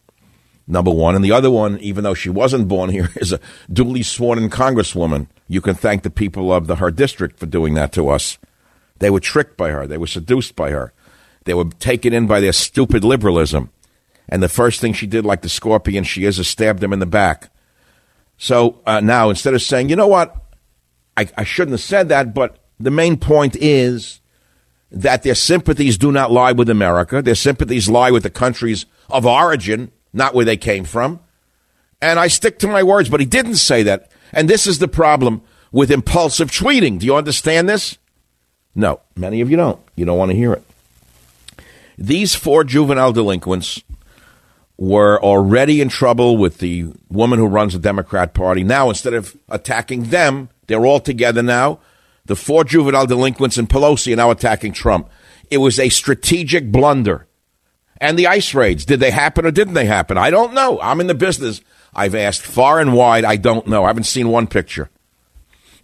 Number 0.71 0.91
one. 0.91 1.15
And 1.15 1.25
the 1.25 1.33
other 1.33 1.51
one, 1.51 1.79
even 1.81 2.05
though 2.05 2.15
she 2.15 2.31
wasn't 2.31 2.69
born 2.69 2.91
here, 2.91 3.11
is 3.17 3.33
a 3.33 3.41
duly 3.71 4.03
sworn 4.03 4.39
in 4.39 4.49
congresswoman. 4.49 5.27
You 5.49 5.61
can 5.61 5.75
thank 5.75 6.03
the 6.03 6.11
people 6.11 6.53
of 6.53 6.67
the, 6.67 6.77
her 6.77 6.91
district 6.91 7.39
for 7.39 7.47
doing 7.47 7.75
that 7.75 7.93
to 7.93 8.09
us. 8.09 8.39
They 8.99 9.11
were 9.11 9.21
tricked 9.21 9.57
by 9.57 9.71
her. 9.71 9.87
They 9.87 9.99
were 9.99 10.07
seduced 10.07 10.57
by 10.57 10.71
her. 10.71 10.93
They 11.45 11.55
were 11.55 11.65
taken 11.65 12.13
in 12.13 12.27
by 12.27 12.41
their 12.41 12.53
stupid 12.53 13.03
liberalism. 13.03 13.71
And 14.29 14.43
the 14.43 14.49
first 14.49 14.81
thing 14.81 14.93
she 14.93 15.07
did, 15.07 15.25
like 15.25 15.43
the 15.43 15.49
scorpion 15.49 16.05
she 16.05 16.25
is, 16.25 16.39
is 16.39 16.49
stabbed 16.49 16.81
them 16.81 16.93
in 16.93 17.01
the 17.01 17.07
back. 17.07 17.51
So 18.37 18.81
uh, 18.87 19.01
now, 19.01 19.31
instead 19.31 19.55
of 19.55 19.63
saying, 19.63 19.89
you 19.89 19.97
know 19.97 20.07
what, 20.07 20.37
I, 21.17 21.29
I 21.37 21.45
shouldn't 21.45 21.73
have 21.73 21.81
said 21.81 22.09
that, 22.11 22.33
but 22.33 22.59
the 22.79 22.91
main 22.91 23.17
point 23.17 23.57
is 23.57 24.21
that 24.91 25.23
their 25.23 25.35
sympathies 25.35 25.99
do 25.99 26.13
not 26.13 26.31
lie 26.31 26.53
with 26.53 26.71
America. 26.71 27.23
Their 27.23 27.35
sympathies 27.35 27.89
lie 27.89 28.11
with 28.11 28.23
the 28.23 28.31
countries 28.31 28.87
of 29.09 29.27
origin, 29.27 29.91
not 30.13 30.35
where 30.35 30.45
they 30.45 30.57
came 30.57 30.85
from. 30.85 31.21
And 32.03 32.19
I 32.19 32.29
stick 32.29 32.59
to 32.61 32.69
my 32.69 32.83
words, 32.83 33.09
but 33.09 33.21
he 33.21 33.27
didn't 33.27 33.57
say 33.57 33.83
that. 33.85 34.11
And 34.33 34.49
this 34.49 34.67
is 34.67 34.79
the 34.79 34.89
problem 34.89 35.43
with 35.73 35.91
impulsive 35.91 36.51
tweeting. 36.51 36.99
Do 36.99 37.07
you 37.07 37.15
understand 37.15 37.69
this? 37.69 37.99
No, 38.75 39.01
many 39.17 39.41
of 39.41 39.51
you 39.51 39.57
don't. 39.57 39.81
You 39.97 40.05
don't 40.05 40.19
want 40.19 40.31
to 40.31 40.37
hear 40.37 40.53
it. 40.53 40.63
These 41.99 42.35
four 42.35 42.65
juvenile 42.65 43.13
delinquents 43.13 43.83
were 44.79 45.23
already 45.23 45.83
in 45.83 45.91
trouble 45.91 46.39
with 46.39 46.59
the 46.59 46.87
woman 47.11 47.39
who 47.39 47.47
runs 47.47 47.75
the 47.75 47.79
Democrat 47.79 48.33
Party. 48.33 48.65
Now, 48.65 48.89
instead 48.89 49.13
of 49.13 49.37
attacking 49.51 50.05
them, 50.05 50.49
they're 50.67 50.87
all 50.87 51.01
together 51.01 51.43
now. 51.43 51.81
The 52.25 52.37
four 52.37 52.65
juvenile 52.65 53.07
delinquents 53.07 53.59
in 53.59 53.67
Pelosi 53.67 54.15
are 54.15 54.17
now 54.17 54.31
attacking 54.31 54.73
Trump. 54.73 55.11
It 55.51 55.59
was 55.59 55.79
a 55.79 55.91
strategic 55.91 56.73
blunder. 56.73 57.27
And 58.01 58.19
the 58.19 58.29
ICE 58.29 58.55
raids, 58.55 58.85
did 58.85 59.01
they 59.01 59.11
happen 59.11 59.45
or 59.45 59.51
didn't 59.51 59.75
they 59.75 59.85
happen? 59.85 60.17
I 60.17 60.31
don't 60.31 60.55
know. 60.55 60.81
I'm 60.81 61.01
in 61.01 61.07
the 61.07 61.15
business. 61.15 61.61
I've 61.95 62.15
asked 62.15 62.43
far 62.43 62.81
and 62.81 62.95
wide. 62.95 63.25
I 63.25 63.37
don't 63.37 63.67
know. 63.67 63.85
I 63.85 63.89
haven't 63.89 64.05
seen 64.05 64.29
one 64.29 64.47
picture. 64.47 64.89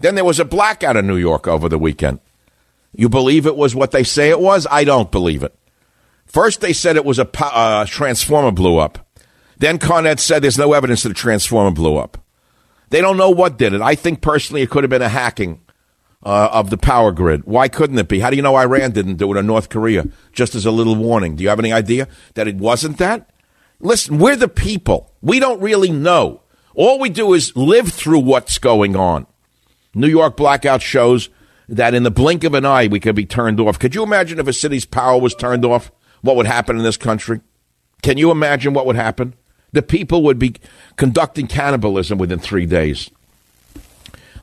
Then 0.01 0.15
there 0.15 0.25
was 0.25 0.41
a 0.41 0.45
blackout 0.45 0.97
in 0.97 1.07
New 1.07 1.17
York 1.17 1.47
over 1.47 1.69
the 1.69 1.79
weekend. 1.79 2.21
You 2.93 3.09
believe 3.09 3.47
it 3.47 3.57
was 3.57 3.75
what 3.75 3.91
they 3.91 4.05
say 4.05 4.31
it 4.31 4.41
was? 4.41 4.67
I 4.71 4.85
don't 4.85 5.11
believe 5.11 5.43
it. 5.43 5.55
First, 6.25 6.61
they 6.61 6.73
said 6.73 6.97
it 6.97 7.05
was 7.05 7.19
a 7.19 7.29
uh, 7.43 7.85
transformer 7.87 8.51
blew 8.51 8.79
up. 8.79 9.07
Then 9.59 9.79
Con 9.79 10.07
Ed 10.07 10.21
said 10.21 10.43
there's 10.43 10.59
no 10.59 10.73
evidence 10.73 11.03
that 11.03 11.13
a 11.13 11.15
transformer 11.15 11.71
blew 11.71 11.97
up. 11.97 12.19
They 12.91 13.01
don't 13.01 13.17
know 13.17 13.31
what 13.31 13.59
did 13.59 13.73
it. 13.73 13.81
I 13.81 13.95
think 13.95 14.21
personally 14.23 14.63
it 14.63 14.71
could 14.71 14.85
have 14.85 14.91
been 14.91 15.03
a 15.03 15.09
hacking 15.09 15.61
uh, 16.26 16.49
of 16.52 16.71
the 16.71 16.76
power 16.76 17.12
grid. 17.12 17.45
Why 17.45 17.68
couldn't 17.68 17.99
it 17.99 18.09
be? 18.09 18.18
How 18.18 18.30
do 18.30 18.37
you 18.37 18.42
know 18.42 18.56
Iran 18.56 18.90
didn't 18.90 19.14
do 19.14 19.33
it 19.33 19.38
or 19.38 19.45
North 19.45 19.68
Korea? 19.68 20.06
Just 20.33 20.56
as 20.56 20.66
a 20.66 20.73
little 20.73 20.97
warning. 20.97 21.37
Do 21.37 21.45
you 21.45 21.49
have 21.49 21.61
any 21.61 21.73
idea 21.73 22.09
that 22.35 22.49
it 22.49 22.56
wasn't 22.56 22.99
that? 22.99 23.30
Listen, 23.78 24.18
we're 24.18 24.35
the 24.35 24.49
people. 24.49 25.12
We 25.23 25.38
don't 25.38 25.61
really 25.61 25.90
know. 25.90 26.42
All 26.75 26.99
we 26.99 27.11
do 27.11 27.33
is 27.33 27.56
live 27.56 27.92
through 27.92 28.18
what's 28.18 28.59
going 28.59 28.97
on. 28.97 29.28
New 29.95 30.09
York 30.09 30.37
blackout 30.37 30.83
shows 30.83 31.28
that 31.68 31.95
in 31.95 32.02
the 32.02 32.11
blink 32.11 32.42
of 32.42 32.54
an 32.54 32.66
eye 32.66 32.88
we 32.88 32.99
could 32.99 33.14
be 33.14 33.25
turned 33.25 33.61
off. 33.61 33.78
Could 33.78 33.95
you 33.95 34.02
imagine 34.02 34.40
if 34.40 34.49
a 34.49 34.52
city's 34.52 34.85
power 34.85 35.21
was 35.21 35.35
turned 35.35 35.64
off? 35.64 35.92
What 36.23 36.35
would 36.35 36.47
happen 36.47 36.76
in 36.76 36.83
this 36.83 36.97
country? 36.97 37.40
Can 38.02 38.18
you 38.18 38.33
imagine 38.33 38.75
what 38.75 38.87
would 38.87 38.97
happen? 38.97 39.35
The 39.71 39.83
people 39.83 40.25
would 40.25 40.40
be 40.40 40.56
conducting 40.97 41.47
cannibalism 41.47 42.18
within 42.18 42.40
three 42.40 42.66
days. 42.66 43.11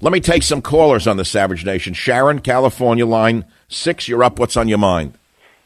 Let 0.04 0.12
me 0.12 0.20
take 0.20 0.44
some 0.44 0.62
callers 0.62 1.08
on 1.08 1.16
the 1.16 1.24
Savage 1.24 1.64
Nation. 1.64 1.94
Sharon, 1.94 2.40
California, 2.40 3.06
line 3.06 3.46
six. 3.70 4.06
You're 4.10 4.22
up. 4.22 4.38
What's 4.38 4.58
on 4.58 4.68
your 4.68 4.78
mind? 4.78 5.18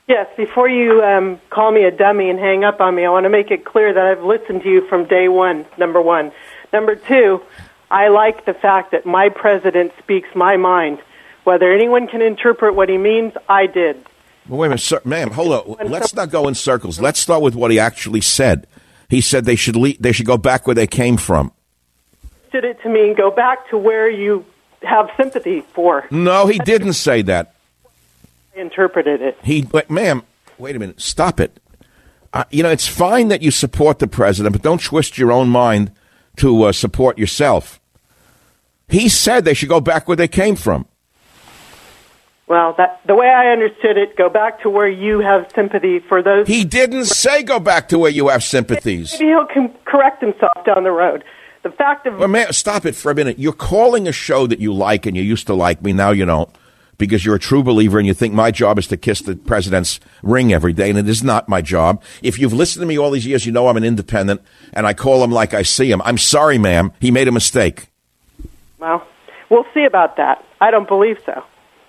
Yes, 0.07 0.27
before 0.37 0.69
you 0.69 1.03
um, 1.03 1.41
call 1.49 1.71
me 1.71 1.85
a 1.85 1.89
dummy 1.91 2.29
and 2.29 2.37
hang 2.37 2.63
up 2.63 2.79
on 2.79 2.93
me, 2.93 3.03
I 3.03 3.09
want 3.09 3.23
to 3.23 3.31
make 3.31 3.49
it 3.49 3.65
clear 3.65 3.91
that 3.91 4.05
I've 4.05 4.23
listened 4.23 4.61
to 4.61 4.69
you 4.69 4.87
from 4.87 5.05
day 5.05 5.27
one, 5.27 5.65
number 5.79 5.99
one. 5.99 6.31
Number 6.71 6.95
two, 6.95 7.41
I 7.89 8.09
like 8.09 8.45
the 8.45 8.53
fact 8.53 8.91
that 8.91 9.07
my 9.07 9.29
president 9.29 9.91
speaks 9.97 10.29
my 10.35 10.55
mind. 10.55 10.99
Whether 11.43 11.73
anyone 11.73 12.07
can 12.07 12.21
interpret 12.21 12.75
what 12.75 12.89
he 12.89 12.99
means, 12.99 13.33
I 13.49 13.65
did. 13.65 14.05
Well, 14.47 14.59
wait 14.59 14.67
a 14.67 14.69
minute, 14.69 14.81
sir, 14.81 15.01
ma'am. 15.03 15.31
Hold 15.31 15.79
on. 15.79 15.89
Let's 15.89 16.13
not 16.13 16.29
go 16.29 16.47
in 16.47 16.53
circles. 16.53 16.99
Let's 16.99 17.19
start 17.19 17.41
with 17.41 17.55
what 17.55 17.71
he 17.71 17.79
actually 17.79 18.21
said. 18.21 18.67
He 19.09 19.19
said 19.19 19.45
they 19.45 19.55
should 19.55 19.75
leave, 19.75 19.99
they 19.99 20.11
should 20.11 20.27
go 20.27 20.37
back 20.37 20.67
where 20.67 20.75
they 20.75 20.85
came 20.85 21.17
from. 21.17 21.51
Did 22.57 22.63
it 22.63 22.81
to 22.81 22.89
me 22.89 23.09
and 23.09 23.15
go 23.15 23.29
back 23.29 23.69
to 23.69 23.77
where 23.77 24.09
you 24.09 24.43
have 24.81 25.11
sympathy 25.15 25.61
for? 25.75 26.07
No, 26.09 26.47
he 26.47 26.57
didn't 26.57 26.93
say 26.93 27.21
that. 27.21 27.53
I 28.55 28.61
interpreted 28.61 29.21
it. 29.21 29.37
He, 29.43 29.67
wait, 29.71 29.91
ma'am. 29.91 30.23
Wait 30.57 30.75
a 30.75 30.79
minute. 30.79 30.99
Stop 30.99 31.39
it. 31.39 31.59
Uh, 32.33 32.45
you 32.49 32.63
know, 32.63 32.71
it's 32.71 32.87
fine 32.87 33.27
that 33.27 33.43
you 33.43 33.51
support 33.51 33.99
the 33.99 34.07
president, 34.07 34.53
but 34.53 34.63
don't 34.63 34.81
twist 34.81 35.19
your 35.19 35.31
own 35.31 35.49
mind 35.49 35.91
to 36.37 36.63
uh, 36.63 36.71
support 36.71 37.19
yourself. 37.19 37.79
He 38.87 39.07
said 39.07 39.45
they 39.45 39.53
should 39.53 39.69
go 39.69 39.79
back 39.79 40.07
where 40.07 40.17
they 40.17 40.27
came 40.27 40.55
from. 40.55 40.87
Well, 42.47 42.73
that, 42.79 43.01
the 43.05 43.13
way 43.13 43.27
I 43.27 43.51
understood 43.51 43.97
it, 43.97 44.17
go 44.17 44.29
back 44.29 44.63
to 44.63 44.69
where 44.71 44.89
you 44.89 45.19
have 45.19 45.51
sympathy 45.53 45.99
for 45.99 46.23
those. 46.23 46.47
He 46.47 46.65
didn't 46.65 47.05
say 47.05 47.43
go 47.43 47.59
back 47.59 47.89
to 47.89 47.99
where 47.99 48.09
you 48.09 48.29
have 48.29 48.43
sympathies. 48.43 49.13
Maybe 49.13 49.25
he'll 49.25 49.69
correct 49.85 50.23
himself 50.23 50.65
down 50.65 50.83
the 50.85 50.91
road. 50.91 51.23
The 51.67 51.75
fact 51.75 52.07
of 52.07 52.17
well, 52.17 52.29
man, 52.29 52.53
stop 52.53 52.85
it 52.85 52.95
for 52.95 53.11
a 53.11 53.15
minute. 53.15 53.39
You're 53.39 53.51
calling 53.51 54.07
a 54.07 54.13
show 54.13 54.47
that 54.47 54.59
you 54.59 54.73
like 54.73 55.05
and 55.05 55.17
you 55.17 55.23
used 55.23 55.47
to 55.47 55.53
like 55.53 55.81
me. 55.81 55.91
Now 55.91 56.11
you 56.11 56.23
don't 56.23 56.49
because 56.97 57.25
you're 57.25 57.35
a 57.35 57.39
true 57.39 57.61
believer 57.61 57.97
and 57.97 58.07
you 58.07 58.13
think 58.13 58.33
my 58.33 58.51
job 58.51 58.79
is 58.79 58.87
to 58.87 58.95
kiss 58.95 59.19
the 59.19 59.35
president's 59.35 59.99
ring 60.23 60.53
every 60.53 60.71
day, 60.71 60.89
and 60.89 60.97
it 60.97 61.09
is 61.09 61.25
not 61.25 61.49
my 61.49 61.61
job. 61.61 62.01
If 62.23 62.39
you've 62.39 62.53
listened 62.53 62.83
to 62.83 62.87
me 62.87 62.97
all 62.97 63.11
these 63.11 63.25
years, 63.25 63.45
you 63.45 63.51
know 63.51 63.67
I'm 63.67 63.75
an 63.75 63.83
independent 63.83 64.39
and 64.71 64.87
I 64.87 64.93
call 64.93 65.21
him 65.25 65.29
like 65.29 65.53
I 65.53 65.63
see 65.63 65.91
him. 65.91 66.01
I'm 66.03 66.17
sorry, 66.17 66.57
ma'am. 66.57 66.93
He 67.01 67.11
made 67.11 67.27
a 67.27 67.33
mistake. 67.33 67.89
Well, 68.79 69.05
we'll 69.49 69.65
see 69.73 69.83
about 69.83 70.15
that. 70.15 70.45
I 70.61 70.71
don't 70.71 70.87
believe 70.87 71.17
so. 71.25 71.43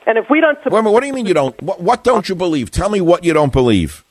And 0.08 0.18
if 0.18 0.28
we 0.28 0.40
don't, 0.40 0.58
support- 0.64 0.84
Wait, 0.84 0.92
what 0.92 1.02
do 1.02 1.06
you 1.06 1.12
mean 1.12 1.26
you 1.26 1.34
don't? 1.34 1.62
What, 1.62 1.80
what 1.80 2.02
don't 2.02 2.28
you 2.28 2.34
believe? 2.34 2.72
Tell 2.72 2.90
me 2.90 3.00
what 3.00 3.22
you 3.22 3.32
don't 3.32 3.52
believe. 3.52 4.04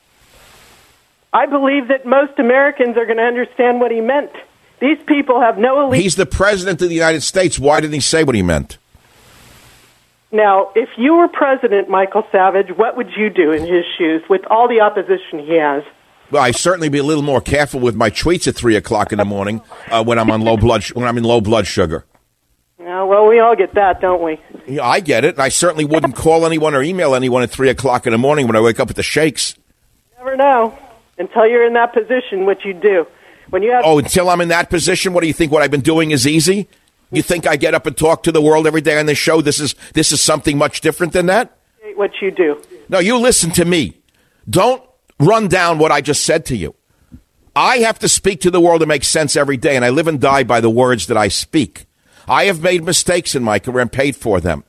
I 1.34 1.46
believe 1.46 1.90
that 1.90 2.06
most 2.06 2.40
Americans 2.40 2.96
are 2.96 3.06
going 3.06 3.18
to 3.18 3.24
understand 3.24 3.82
what 3.82 3.92
he 3.92 4.00
meant. 4.00 4.32
These 4.80 5.00
people 5.08 5.42
have 5.42 5.58
no 5.58 5.88
elite. 5.88 6.02
He's 6.02 6.16
the 6.16 6.26
president 6.26 6.82
of 6.82 6.90
the 6.90 6.96
United 6.96 7.22
States. 7.22 7.58
Why 7.58 7.82
didn't 7.82 7.96
he 7.96 8.00
say 8.00 8.24
what 8.24 8.36
he 8.36 8.44
meant? 8.44 8.78
Now, 10.32 10.72
if 10.76 10.90
you 10.98 11.16
were 11.16 11.28
president, 11.28 11.90
Michael 11.90 12.24
Savage, 12.32 12.68
what 12.76 12.98
would 12.98 13.12
you 13.16 13.30
do 13.30 13.52
in 13.52 13.66
his 13.66 13.86
shoes 13.98 14.22
with 14.30 14.42
all 14.50 14.68
the 14.68 14.82
opposition 14.82 15.40
he 15.40 15.56
has? 15.56 15.84
Well, 16.30 16.44
I 16.44 16.52
certainly 16.52 16.90
be 16.90 16.98
a 16.98 17.04
little 17.04 17.24
more 17.24 17.40
careful 17.40 17.80
with 17.80 17.96
my 17.96 18.10
tweets 18.10 18.48
at 18.48 18.56
three 18.56 18.76
o'clock 18.76 19.14
in 19.14 19.20
the 19.20 19.26
morning 19.26 19.62
uh, 19.90 20.04
when 20.04 20.20
I'm 20.20 20.30
on 20.30 20.42
low 20.42 20.58
blood 20.58 20.84
when 20.92 21.08
I'm 21.08 21.18
in 21.18 21.24
low 21.24 21.40
blood 21.40 21.66
sugar. 21.66 22.06
Yeah, 22.78 23.04
well, 23.04 23.28
we 23.28 23.40
all 23.40 23.56
get 23.56 23.74
that, 23.76 24.02
don't 24.02 24.22
we? 24.22 24.40
Yeah, 24.68 24.84
I 24.84 25.00
get 25.00 25.24
it. 25.24 25.40
I 25.40 25.50
certainly 25.50 25.86
wouldn't 25.86 26.16
call 26.16 26.46
anyone 26.46 26.76
or 26.76 26.84
email 26.84 27.16
anyone 27.16 27.44
at 27.44 27.50
3 27.50 27.70
o'clock 27.70 28.06
in 28.06 28.12
the 28.12 28.18
morning 28.18 28.46
when 28.48 28.56
I 28.56 28.62
wake 28.62 28.80
up 28.80 28.88
with 28.88 28.98
the 28.98 29.04
shakes. 29.04 29.56
Never 30.18 30.36
know. 30.36 30.78
Until 31.18 31.48
you're 31.48 31.66
in 31.66 31.74
that 31.74 31.94
position, 31.94 32.46
what 32.46 32.64
you 32.64 32.74
do. 32.74 33.08
When 33.50 33.64
you 33.64 33.72
have 33.72 33.84
oh, 33.86 34.00
until 34.00 34.30
I'm 34.30 34.42
in 34.42 34.50
that 34.50 34.70
position, 34.70 35.14
what 35.14 35.22
do 35.22 35.28
you 35.28 35.34
think? 35.34 35.52
What 35.52 35.62
I've 35.62 35.72
been 35.72 35.82
doing 35.82 36.12
is 36.12 36.28
easy? 36.28 36.68
You 37.12 37.22
think 37.22 37.48
I 37.48 37.56
get 37.56 37.74
up 37.74 37.86
and 37.86 37.96
talk 37.96 38.24
to 38.24 38.32
the 38.32 38.42
world 38.42 38.68
every 38.68 38.82
day 38.82 39.00
on 39.00 39.06
this 39.06 39.18
show? 39.18 39.42
This 39.42 39.60
is 39.60 39.76
this 39.94 40.12
is 40.12 40.20
something 40.20 40.58
much 40.58 40.82
different 40.82 41.14
than 41.14 41.28
that. 41.28 41.58
What 41.96 42.12
you 42.22 42.32
do? 42.32 42.62
No, 42.90 43.00
you 43.00 43.18
listen 43.18 43.52
to 43.52 43.66
me. 43.66 44.02
Don't 44.50 44.84
run 45.20 45.48
down 45.48 45.80
what 45.80 45.92
I 45.92 46.02
just 46.02 46.24
said 46.24 46.46
to 46.48 46.56
you. 46.56 46.76
I 47.56 47.78
have 47.80 47.98
to 48.00 48.10
speak 48.10 48.42
to 48.42 48.52
the 48.52 48.62
world 48.62 48.82
to 48.82 48.86
make 48.86 49.04
sense 49.04 49.36
every 49.36 49.58
day, 49.58 49.76
and 49.76 49.84
I 49.84 49.90
live 49.90 50.08
and 50.08 50.22
die 50.22 50.44
by 50.44 50.62
the 50.62 50.70
words 50.70 51.08
that 51.08 51.18
I 51.18 51.28
speak. 51.28 51.86
I 52.28 52.46
have 52.46 52.62
made 52.62 52.84
mistakes 52.84 53.34
in 53.34 53.42
my 53.42 53.58
career 53.58 53.80
and 53.80 53.92
paid 53.92 54.16
for 54.16 54.40
them. 54.40 54.64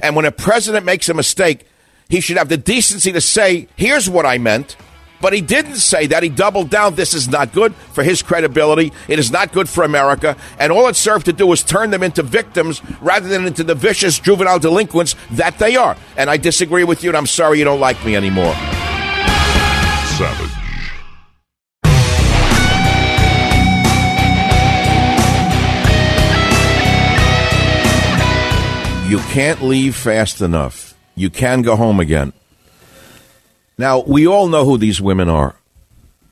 And 0.00 0.16
when 0.16 0.24
a 0.24 0.32
president 0.32 0.86
makes 0.86 1.08
a 1.08 1.14
mistake, 1.14 1.66
he 2.08 2.20
should 2.20 2.38
have 2.38 2.48
the 2.48 2.56
decency 2.56 3.12
to 3.12 3.20
say, 3.20 3.68
here's 3.76 4.08
what 4.08 4.24
I 4.24 4.38
meant. 4.38 4.76
But 5.22 5.32
he 5.32 5.40
didn't 5.40 5.76
say 5.76 6.08
that. 6.08 6.24
He 6.24 6.28
doubled 6.28 6.68
down. 6.68 6.96
This 6.96 7.14
is 7.14 7.28
not 7.28 7.52
good 7.52 7.74
for 7.74 8.02
his 8.02 8.22
credibility. 8.22 8.92
It 9.06 9.20
is 9.20 9.30
not 9.30 9.52
good 9.52 9.68
for 9.68 9.84
America. 9.84 10.36
And 10.58 10.72
all 10.72 10.88
it 10.88 10.96
served 10.96 11.26
to 11.26 11.32
do 11.32 11.46
was 11.46 11.62
turn 11.62 11.90
them 11.90 12.02
into 12.02 12.24
victims 12.24 12.82
rather 13.00 13.28
than 13.28 13.46
into 13.46 13.62
the 13.62 13.76
vicious 13.76 14.18
juvenile 14.18 14.58
delinquents 14.58 15.14
that 15.30 15.60
they 15.60 15.76
are. 15.76 15.96
And 16.16 16.28
I 16.28 16.38
disagree 16.38 16.82
with 16.82 17.04
you, 17.04 17.10
and 17.10 17.16
I'm 17.16 17.26
sorry 17.26 17.60
you 17.60 17.64
don't 17.64 17.78
like 17.78 18.04
me 18.04 18.16
anymore. 18.16 18.52
Savage. 20.18 20.50
You 29.08 29.18
can't 29.30 29.62
leave 29.62 29.94
fast 29.94 30.40
enough. 30.40 30.96
You 31.14 31.30
can 31.30 31.62
go 31.62 31.76
home 31.76 32.00
again. 32.00 32.32
Now, 33.78 34.02
we 34.02 34.26
all 34.26 34.48
know 34.48 34.64
who 34.64 34.78
these 34.78 35.00
women 35.00 35.28
are. 35.28 35.56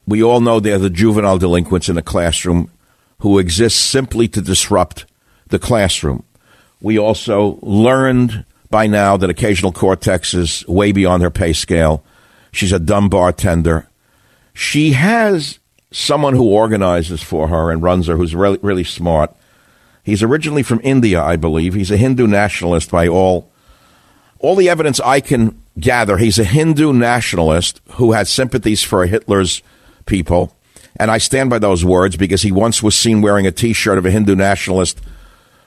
We 0.07 0.23
all 0.23 0.41
know 0.41 0.59
they're 0.59 0.79
the 0.79 0.89
juvenile 0.89 1.37
delinquents 1.37 1.89
in 1.89 1.95
the 1.95 2.01
classroom 2.01 2.71
who 3.19 3.39
exist 3.39 3.77
simply 3.89 4.27
to 4.29 4.41
disrupt 4.41 5.05
the 5.47 5.59
classroom. 5.59 6.23
We 6.81 6.97
also 6.97 7.59
learned 7.61 8.45
by 8.69 8.87
now 8.87 9.17
that 9.17 9.29
occasional 9.29 9.71
cortex 9.71 10.33
is 10.33 10.65
way 10.67 10.91
beyond 10.91 11.21
her 11.23 11.29
pay 11.29 11.53
scale. 11.53 12.03
She's 12.51 12.71
a 12.71 12.79
dumb 12.79 13.09
bartender. 13.09 13.87
She 14.53 14.93
has 14.93 15.59
someone 15.91 16.33
who 16.33 16.49
organizes 16.49 17.21
for 17.21 17.49
her 17.49 17.69
and 17.69 17.83
runs 17.83 18.07
her, 18.07 18.17
who's 18.17 18.33
really, 18.33 18.59
really 18.61 18.83
smart. 18.83 19.35
He's 20.03 20.23
originally 20.23 20.63
from 20.63 20.81
India, 20.83 21.21
I 21.21 21.35
believe. 21.35 21.73
He's 21.73 21.91
a 21.91 21.97
Hindu 21.97 22.27
nationalist 22.27 22.89
by 22.89 23.07
all 23.07 23.51
all 24.39 24.55
the 24.55 24.69
evidence 24.69 24.99
I 24.99 25.19
can 25.19 25.60
gather. 25.79 26.17
He's 26.17 26.39
a 26.39 26.43
Hindu 26.43 26.93
nationalist 26.93 27.81
who 27.93 28.11
had 28.11 28.27
sympathies 28.27 28.83
for 28.83 29.05
Hitler's 29.05 29.61
people, 30.05 30.55
and 30.97 31.09
I 31.09 31.17
stand 31.17 31.49
by 31.49 31.59
those 31.59 31.85
words 31.85 32.17
because 32.17 32.41
he 32.41 32.51
once 32.51 32.83
was 32.83 32.95
seen 32.95 33.21
wearing 33.21 33.47
a 33.47 33.51
T-shirt 33.51 33.97
of 33.97 34.05
a 34.05 34.11
Hindu 34.11 34.35
nationalist 34.35 35.01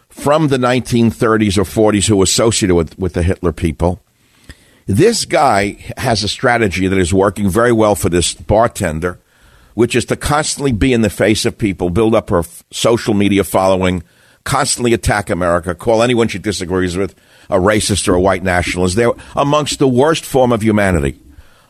from 0.09 0.49
the 0.49 0.59
1930s 0.59 1.59
or 1.59 1.65
40s 1.65 2.09
who 2.09 2.23
associated 2.23 2.75
with, 2.75 2.99
with 2.99 3.15
the 3.15 3.23
Hitler 3.23 3.53
people. 3.53 4.01
This 4.87 5.25
guy 5.25 5.79
has 5.97 6.23
a 6.23 6.29
strategy 6.29 6.87
that 6.87 6.99
is 6.99 7.13
working 7.13 7.49
very 7.49 7.73
well 7.73 7.95
for 7.95 8.11
this 8.11 8.35
bartender, 8.35 9.19
which 9.73 9.97
is 9.97 10.05
to 10.07 10.17
constantly 10.17 10.73
be 10.73 10.93
in 10.93 11.01
the 11.01 11.11
face 11.11 11.45
of 11.45 11.59
people, 11.59 11.91
build 11.91 12.15
up 12.15 12.31
her 12.31 12.45
social 12.71 13.15
media 13.15 13.45
following, 13.45 14.05
constantly 14.45 14.93
attack 14.93 15.31
America, 15.31 15.75
call 15.75 16.03
anyone 16.03 16.29
she 16.29 16.39
disagrees 16.39 16.97
with 16.97 17.15
a 17.51 17.59
racist 17.59 18.09
or 18.09 18.15
a 18.15 18.21
white 18.21 18.43
nationalist. 18.43 18.97
They're 18.97 19.13
amongst 19.35 19.79
the 19.79 19.89
worst 19.89 20.25
form 20.25 20.53
of 20.53 20.63
humanity. 20.63 21.19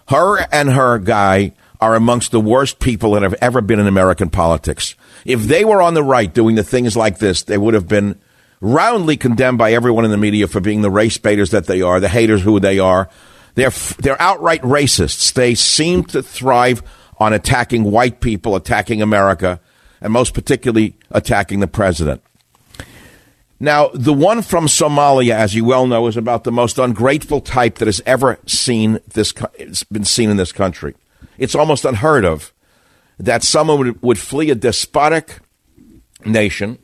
Her 0.08 0.40
and 0.52 0.70
her 0.70 0.98
guy 0.98 1.52
are 1.80 1.94
amongst 1.94 2.32
the 2.32 2.40
worst 2.40 2.78
people 2.78 3.12
that 3.12 3.22
have 3.22 3.34
ever 3.40 3.60
been 3.60 3.80
in 3.80 3.86
American 3.86 4.30
politics. 4.30 4.94
If 5.24 5.42
they 5.42 5.64
were 5.64 5.82
on 5.82 5.94
the 5.94 6.02
right 6.02 6.32
doing 6.32 6.56
the 6.56 6.64
things 6.64 6.96
like 6.96 7.18
this, 7.18 7.42
they 7.42 7.58
would 7.58 7.74
have 7.74 7.88
been 7.88 8.18
roundly 8.60 9.16
condemned 9.16 9.58
by 9.58 9.72
everyone 9.72 10.04
in 10.04 10.10
the 10.10 10.16
media 10.16 10.46
for 10.48 10.60
being 10.60 10.82
the 10.82 10.90
race 10.90 11.18
baiters 11.18 11.50
that 11.50 11.66
they 11.66 11.82
are, 11.82 12.00
the 12.00 12.08
haters 12.08 12.42
who 12.42 12.60
they 12.60 12.78
are. 12.78 13.08
They're, 13.54 13.70
they're 13.98 14.20
outright 14.20 14.62
racists. 14.62 15.32
They 15.32 15.54
seem 15.54 16.04
to 16.04 16.22
thrive 16.22 16.82
on 17.18 17.32
attacking 17.32 17.84
white 17.84 18.20
people, 18.20 18.56
attacking 18.56 19.00
America, 19.00 19.60
and 20.00 20.12
most 20.12 20.34
particularly 20.34 20.96
attacking 21.10 21.60
the 21.60 21.68
president. 21.68 22.22
Now, 23.60 23.88
the 23.94 24.12
one 24.12 24.42
from 24.42 24.66
Somalia, 24.66 25.34
as 25.34 25.54
you 25.54 25.64
well 25.64 25.86
know, 25.86 26.06
is 26.06 26.16
about 26.16 26.44
the 26.44 26.52
most 26.52 26.78
ungrateful 26.78 27.40
type 27.40 27.76
that 27.76 27.86
has 27.88 28.02
ever 28.04 28.38
seen 28.46 29.00
this. 29.08 29.32
It's 29.54 29.84
been 29.84 30.04
seen 30.04 30.30
in 30.30 30.36
this 30.36 30.52
country. 30.52 30.94
It's 31.38 31.54
almost 31.54 31.84
unheard 31.84 32.24
of 32.24 32.52
that 33.18 33.42
someone 33.42 33.78
would, 33.78 34.02
would 34.02 34.18
flee 34.18 34.50
a 34.50 34.54
despotic 34.54 35.38
nation, 36.24 36.78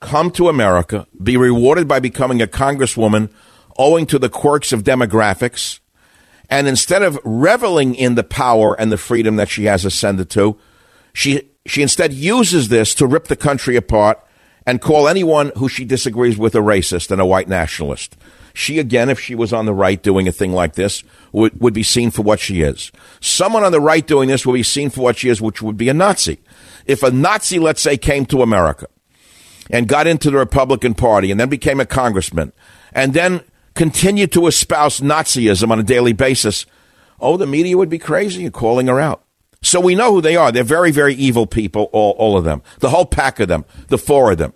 come 0.00 0.30
to 0.32 0.48
America, 0.48 1.06
be 1.22 1.36
rewarded 1.36 1.88
by 1.88 2.00
becoming 2.00 2.42
a 2.42 2.46
congresswoman, 2.46 3.30
owing 3.78 4.06
to 4.06 4.18
the 4.18 4.28
quirks 4.28 4.72
of 4.72 4.84
demographics, 4.84 5.80
and 6.50 6.68
instead 6.68 7.02
of 7.02 7.18
reveling 7.24 7.94
in 7.94 8.14
the 8.14 8.24
power 8.24 8.78
and 8.78 8.92
the 8.92 8.98
freedom 8.98 9.36
that 9.36 9.48
she 9.48 9.64
has 9.64 9.84
ascended 9.86 10.28
to, 10.30 10.58
she 11.14 11.48
she 11.64 11.80
instead 11.80 12.12
uses 12.12 12.68
this 12.68 12.94
to 12.94 13.06
rip 13.06 13.28
the 13.28 13.36
country 13.36 13.76
apart 13.76 14.22
and 14.66 14.80
call 14.80 15.08
anyone 15.08 15.52
who 15.56 15.68
she 15.68 15.84
disagrees 15.84 16.38
with 16.38 16.54
a 16.54 16.58
racist 16.58 17.10
and 17.10 17.20
a 17.20 17.26
white 17.26 17.48
nationalist. 17.48 18.16
She, 18.54 18.78
again, 18.78 19.08
if 19.08 19.18
she 19.18 19.34
was 19.34 19.52
on 19.52 19.66
the 19.66 19.74
right 19.74 20.02
doing 20.02 20.28
a 20.28 20.32
thing 20.32 20.52
like 20.52 20.74
this, 20.74 21.02
would, 21.32 21.58
would 21.60 21.74
be 21.74 21.82
seen 21.82 22.10
for 22.10 22.22
what 22.22 22.38
she 22.38 22.60
is. 22.60 22.92
Someone 23.20 23.64
on 23.64 23.72
the 23.72 23.80
right 23.80 24.06
doing 24.06 24.28
this 24.28 24.44
will 24.44 24.52
be 24.52 24.62
seen 24.62 24.90
for 24.90 25.00
what 25.00 25.16
she 25.16 25.28
is, 25.28 25.40
which 25.40 25.62
would 25.62 25.76
be 25.76 25.88
a 25.88 25.94
Nazi. 25.94 26.38
If 26.86 27.02
a 27.02 27.10
Nazi, 27.10 27.58
let's 27.58 27.80
say, 27.80 27.96
came 27.96 28.26
to 28.26 28.42
America 28.42 28.86
and 29.70 29.88
got 29.88 30.06
into 30.06 30.30
the 30.30 30.36
Republican 30.36 30.94
Party 30.94 31.30
and 31.30 31.40
then 31.40 31.48
became 31.48 31.80
a 31.80 31.86
congressman 31.86 32.52
and 32.92 33.14
then 33.14 33.42
continued 33.74 34.32
to 34.32 34.46
espouse 34.46 35.00
Nazism 35.00 35.70
on 35.70 35.80
a 35.80 35.84
daily 35.84 36.12
basis, 36.12 36.66
oh, 37.20 37.36
the 37.36 37.46
media 37.46 37.78
would 37.78 37.88
be 37.88 37.98
crazy 37.98 38.50
calling 38.50 38.88
her 38.88 39.00
out. 39.00 39.24
So 39.62 39.80
we 39.80 39.94
know 39.94 40.12
who 40.12 40.20
they 40.20 40.36
are. 40.36 40.50
They're 40.50 40.64
very, 40.64 40.90
very 40.90 41.14
evil 41.14 41.46
people, 41.46 41.88
all, 41.92 42.12
all 42.18 42.36
of 42.36 42.44
them. 42.44 42.62
The 42.80 42.90
whole 42.90 43.06
pack 43.06 43.40
of 43.40 43.48
them, 43.48 43.64
the 43.88 43.98
four 43.98 44.32
of 44.32 44.38
them. 44.38 44.52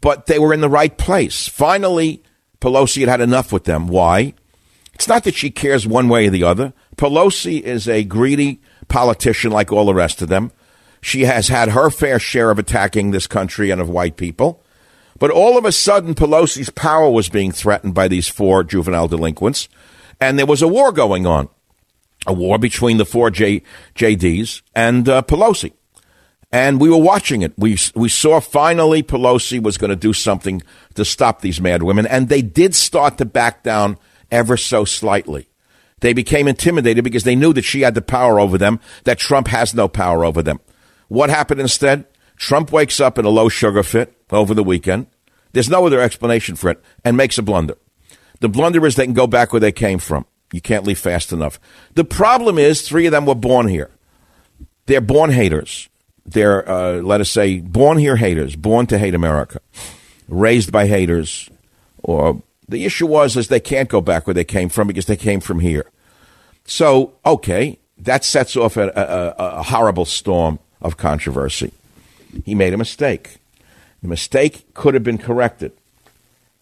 But 0.00 0.26
they 0.26 0.38
were 0.38 0.54
in 0.54 0.62
the 0.62 0.68
right 0.68 0.96
place. 0.96 1.46
Finally, 1.46 2.22
Pelosi 2.60 3.00
had 3.00 3.08
had 3.08 3.20
enough 3.20 3.52
with 3.52 3.64
them. 3.64 3.86
Why? 3.86 4.34
It's 4.94 5.08
not 5.08 5.24
that 5.24 5.34
she 5.34 5.50
cares 5.50 5.86
one 5.86 6.08
way 6.08 6.26
or 6.26 6.30
the 6.30 6.44
other. 6.44 6.72
Pelosi 6.96 7.60
is 7.60 7.86
a 7.86 8.02
greedy 8.02 8.60
politician 8.88 9.52
like 9.52 9.70
all 9.70 9.84
the 9.84 9.94
rest 9.94 10.22
of 10.22 10.28
them. 10.28 10.52
She 11.02 11.22
has 11.22 11.48
had 11.48 11.70
her 11.70 11.90
fair 11.90 12.18
share 12.18 12.50
of 12.50 12.58
attacking 12.58 13.10
this 13.10 13.26
country 13.26 13.70
and 13.70 13.80
of 13.80 13.90
white 13.90 14.16
people. 14.16 14.62
But 15.18 15.30
all 15.30 15.56
of 15.58 15.64
a 15.64 15.72
sudden, 15.72 16.14
Pelosi's 16.14 16.70
power 16.70 17.10
was 17.10 17.28
being 17.28 17.52
threatened 17.52 17.94
by 17.94 18.08
these 18.08 18.28
four 18.28 18.64
juvenile 18.64 19.08
delinquents, 19.08 19.68
and 20.20 20.38
there 20.38 20.46
was 20.46 20.62
a 20.62 20.68
war 20.68 20.92
going 20.92 21.26
on 21.26 21.48
a 22.26 22.32
war 22.32 22.58
between 22.58 22.96
the 22.98 23.04
four 23.04 23.30
J, 23.30 23.62
JDs 23.94 24.62
and 24.74 25.08
uh, 25.08 25.22
Pelosi. 25.22 25.72
And 26.52 26.80
we 26.80 26.88
were 26.88 26.96
watching 26.96 27.42
it. 27.42 27.52
We, 27.56 27.76
we 27.94 28.08
saw 28.08 28.40
finally 28.40 29.02
Pelosi 29.02 29.62
was 29.62 29.78
going 29.78 29.90
to 29.90 29.96
do 29.96 30.12
something 30.12 30.62
to 30.94 31.04
stop 31.04 31.40
these 31.40 31.60
mad 31.60 31.82
women, 31.82 32.06
and 32.06 32.28
they 32.28 32.42
did 32.42 32.74
start 32.74 33.18
to 33.18 33.24
back 33.24 33.62
down 33.62 33.98
ever 34.30 34.56
so 34.56 34.84
slightly. 34.84 35.48
They 36.00 36.12
became 36.12 36.46
intimidated 36.46 37.04
because 37.04 37.24
they 37.24 37.36
knew 37.36 37.52
that 37.54 37.64
she 37.64 37.80
had 37.80 37.94
the 37.94 38.02
power 38.02 38.38
over 38.38 38.58
them, 38.58 38.80
that 39.04 39.18
Trump 39.18 39.48
has 39.48 39.74
no 39.74 39.88
power 39.88 40.24
over 40.24 40.42
them. 40.42 40.60
What 41.08 41.30
happened 41.30 41.60
instead? 41.60 42.06
Trump 42.36 42.70
wakes 42.70 43.00
up 43.00 43.18
in 43.18 43.24
a 43.24 43.30
low 43.30 43.48
sugar 43.48 43.82
fit 43.82 44.14
over 44.30 44.54
the 44.54 44.64
weekend. 44.64 45.06
There's 45.52 45.70
no 45.70 45.86
other 45.86 46.00
explanation 46.00 46.54
for 46.54 46.70
it, 46.70 46.82
and 47.04 47.16
makes 47.16 47.38
a 47.38 47.42
blunder. 47.42 47.76
The 48.40 48.48
blunder 48.48 48.84
is 48.86 48.96
they 48.96 49.06
can 49.06 49.14
go 49.14 49.26
back 49.26 49.52
where 49.52 49.60
they 49.60 49.72
came 49.72 49.98
from. 49.98 50.26
You 50.52 50.60
can't 50.60 50.84
leave 50.84 50.98
fast 50.98 51.32
enough. 51.32 51.58
The 51.94 52.04
problem 52.04 52.58
is, 52.58 52.82
three 52.82 53.06
of 53.06 53.12
them 53.12 53.26
were 53.26 53.34
born 53.34 53.68
here. 53.68 53.90
They're 54.86 55.00
born 55.00 55.30
haters. 55.30 55.88
They're, 56.24 56.68
uh, 56.68 57.02
let 57.02 57.20
us 57.20 57.30
say, 57.30 57.60
born 57.60 57.98
here 57.98 58.16
haters, 58.16 58.56
born 58.56 58.86
to 58.88 58.98
hate 58.98 59.14
America, 59.14 59.60
raised 60.28 60.72
by 60.72 60.86
haters. 60.86 61.50
Or 62.02 62.42
the 62.68 62.84
issue 62.84 63.06
was 63.06 63.36
is 63.36 63.48
they 63.48 63.60
can't 63.60 63.88
go 63.88 64.00
back 64.00 64.26
where 64.26 64.34
they 64.34 64.44
came 64.44 64.68
from 64.68 64.88
because 64.88 65.06
they 65.06 65.16
came 65.16 65.40
from 65.40 65.60
here. 65.60 65.90
So, 66.64 67.14
okay, 67.24 67.78
that 67.98 68.24
sets 68.24 68.56
off 68.56 68.76
a, 68.76 68.88
a, 68.88 69.58
a 69.58 69.62
horrible 69.62 70.04
storm 70.04 70.58
of 70.80 70.96
controversy. 70.96 71.72
He 72.44 72.54
made 72.54 72.74
a 72.74 72.78
mistake. 72.78 73.38
The 74.02 74.08
mistake 74.08 74.72
could 74.74 74.94
have 74.94 75.04
been 75.04 75.18
corrected. 75.18 75.72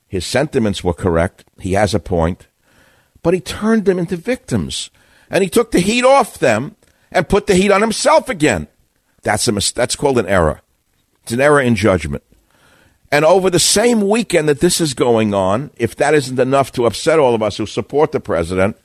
His 0.08 0.24
sentiments 0.24 0.84
were 0.84 0.94
correct. 0.94 1.44
He 1.58 1.72
has 1.72 1.94
a 1.94 1.98
point 1.98 2.46
but 3.24 3.34
he 3.34 3.40
turned 3.40 3.86
them 3.86 3.98
into 3.98 4.16
victims. 4.16 4.90
And 5.28 5.42
he 5.42 5.50
took 5.50 5.72
the 5.72 5.80
heat 5.80 6.04
off 6.04 6.38
them 6.38 6.76
and 7.10 7.28
put 7.28 7.48
the 7.48 7.56
heat 7.56 7.72
on 7.72 7.80
himself 7.80 8.28
again. 8.28 8.68
That's, 9.22 9.48
a, 9.48 9.52
that's 9.74 9.96
called 9.96 10.18
an 10.18 10.26
error. 10.26 10.60
It's 11.22 11.32
an 11.32 11.40
error 11.40 11.60
in 11.60 11.74
judgment. 11.74 12.22
And 13.10 13.24
over 13.24 13.48
the 13.48 13.58
same 13.58 14.08
weekend 14.08 14.48
that 14.48 14.60
this 14.60 14.80
is 14.80 14.92
going 14.92 15.32
on, 15.32 15.70
if 15.76 15.96
that 15.96 16.14
isn't 16.14 16.38
enough 16.38 16.70
to 16.72 16.84
upset 16.84 17.18
all 17.18 17.34
of 17.34 17.42
us 17.42 17.56
who 17.56 17.64
support 17.64 18.12
the 18.12 18.20
president, 18.20 18.76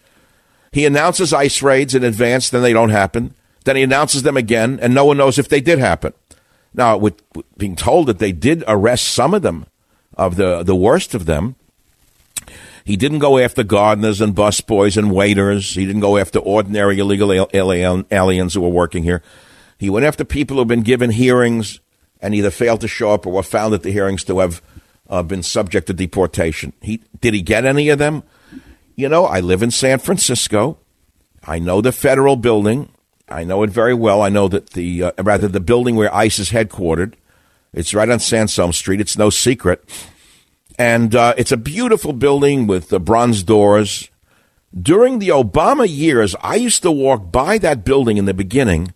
he 0.72 0.86
announces 0.86 1.34
ICE 1.34 1.62
raids 1.62 1.94
in 1.94 2.04
advance, 2.04 2.50
then 2.50 2.62
they 2.62 2.74
don't 2.74 2.92
happen. 2.92 3.34
Then 3.66 3.76
he 3.76 3.84
announces 3.84 4.24
them 4.24 4.38
again, 4.38 4.80
and 4.82 4.94
no 4.94 5.04
one 5.04 5.18
knows 5.18 5.38
if 5.38 5.50
they 5.50 5.60
did 5.60 5.80
happen. 5.80 6.14
Now, 6.74 6.96
with 6.96 7.22
being 7.58 7.76
told 7.76 8.08
that 8.08 8.20
they 8.20 8.32
did 8.32 8.64
arrest 8.68 9.10
some 9.10 9.34
of 9.34 9.42
them, 9.42 9.66
of 10.16 10.38
the, 10.38 10.64
the 10.64 10.76
worst 10.76 11.14
of 11.14 11.26
them, 11.26 11.56
he 12.90 12.98
didn't 12.98 13.20
go 13.20 13.38
after 13.38 13.62
gardeners 13.62 14.20
and 14.20 14.34
busboys 14.34 14.98
and 14.98 15.12
waiters. 15.12 15.76
He 15.76 15.86
didn't 15.86 16.02
go 16.02 16.18
after 16.18 16.40
ordinary 16.40 16.98
illegal 16.98 17.32
aliens 17.54 18.54
who 18.56 18.62
were 18.62 18.70
working 18.70 19.04
here. 19.04 19.22
He 19.78 19.92
went 19.92 20.08
after 20.08 20.26
people 20.26 20.56
who 20.56 20.62
have 20.62 20.70
been 20.70 20.82
given 20.82 21.12
hearings 21.12 21.82
and 22.20 22.34
either 22.34 22.50
failed 22.50 22.82
to 22.82 22.88
show 22.88 23.12
up 23.12 23.28
or 23.28 23.34
were 23.34 23.44
found 23.44 23.76
at 23.76 23.84
the 23.84 23.92
hearings 23.92 24.24
to 24.24 24.40
have 24.40 24.64
uh, 25.08 25.22
been 25.22 25.44
subject 25.44 25.86
to 25.86 25.94
deportation. 25.94 26.74
He 26.82 27.04
did 27.22 27.36
he 27.36 27.44
get 27.44 27.64
any 27.64 27.90
of 27.90 28.00
them? 28.00 28.24
You 28.96 29.08
know, 29.08 29.26
I 29.26 29.40
live 29.40 29.62
in 29.62 29.70
San 29.70 30.00
Francisco. 30.00 30.80
I 31.44 31.60
know 31.60 31.82
the 31.82 31.92
federal 31.92 32.38
building. 32.38 32.90
I 33.28 33.44
know 33.44 33.62
it 33.62 33.70
very 33.70 33.94
well. 33.94 34.24
I 34.24 34.30
know 34.30 34.48
that 34.48 34.72
the 34.72 35.04
uh, 35.04 35.12
rather 35.22 35.48
the 35.48 35.60
building 35.60 35.96
where 35.96 36.12
ICE 36.12 36.40
is 36.40 36.50
headquartered. 36.50 37.14
It's 37.72 37.94
right 37.94 38.10
on 38.10 38.18
Sansome 38.18 38.74
Street. 38.74 39.00
It's 39.00 39.16
no 39.16 39.30
secret. 39.30 39.88
And 40.80 41.14
uh, 41.14 41.34
it's 41.38 41.52
a 41.52 41.58
beautiful 41.58 42.14
building 42.14 42.66
with 42.66 42.88
the 42.88 43.02
bronze 43.02 43.44
doors. 43.44 44.10
During 44.74 45.20
the 45.20 45.28
Obama 45.28 45.86
years, 45.86 46.38
I 46.42 46.56
used 46.56 46.84
to 46.84 46.92
walk 46.92 47.34
by 47.34 47.58
that 47.58 47.84
building 47.84 48.16
in 48.16 48.24
the 48.24 48.34
beginning. 48.34 48.94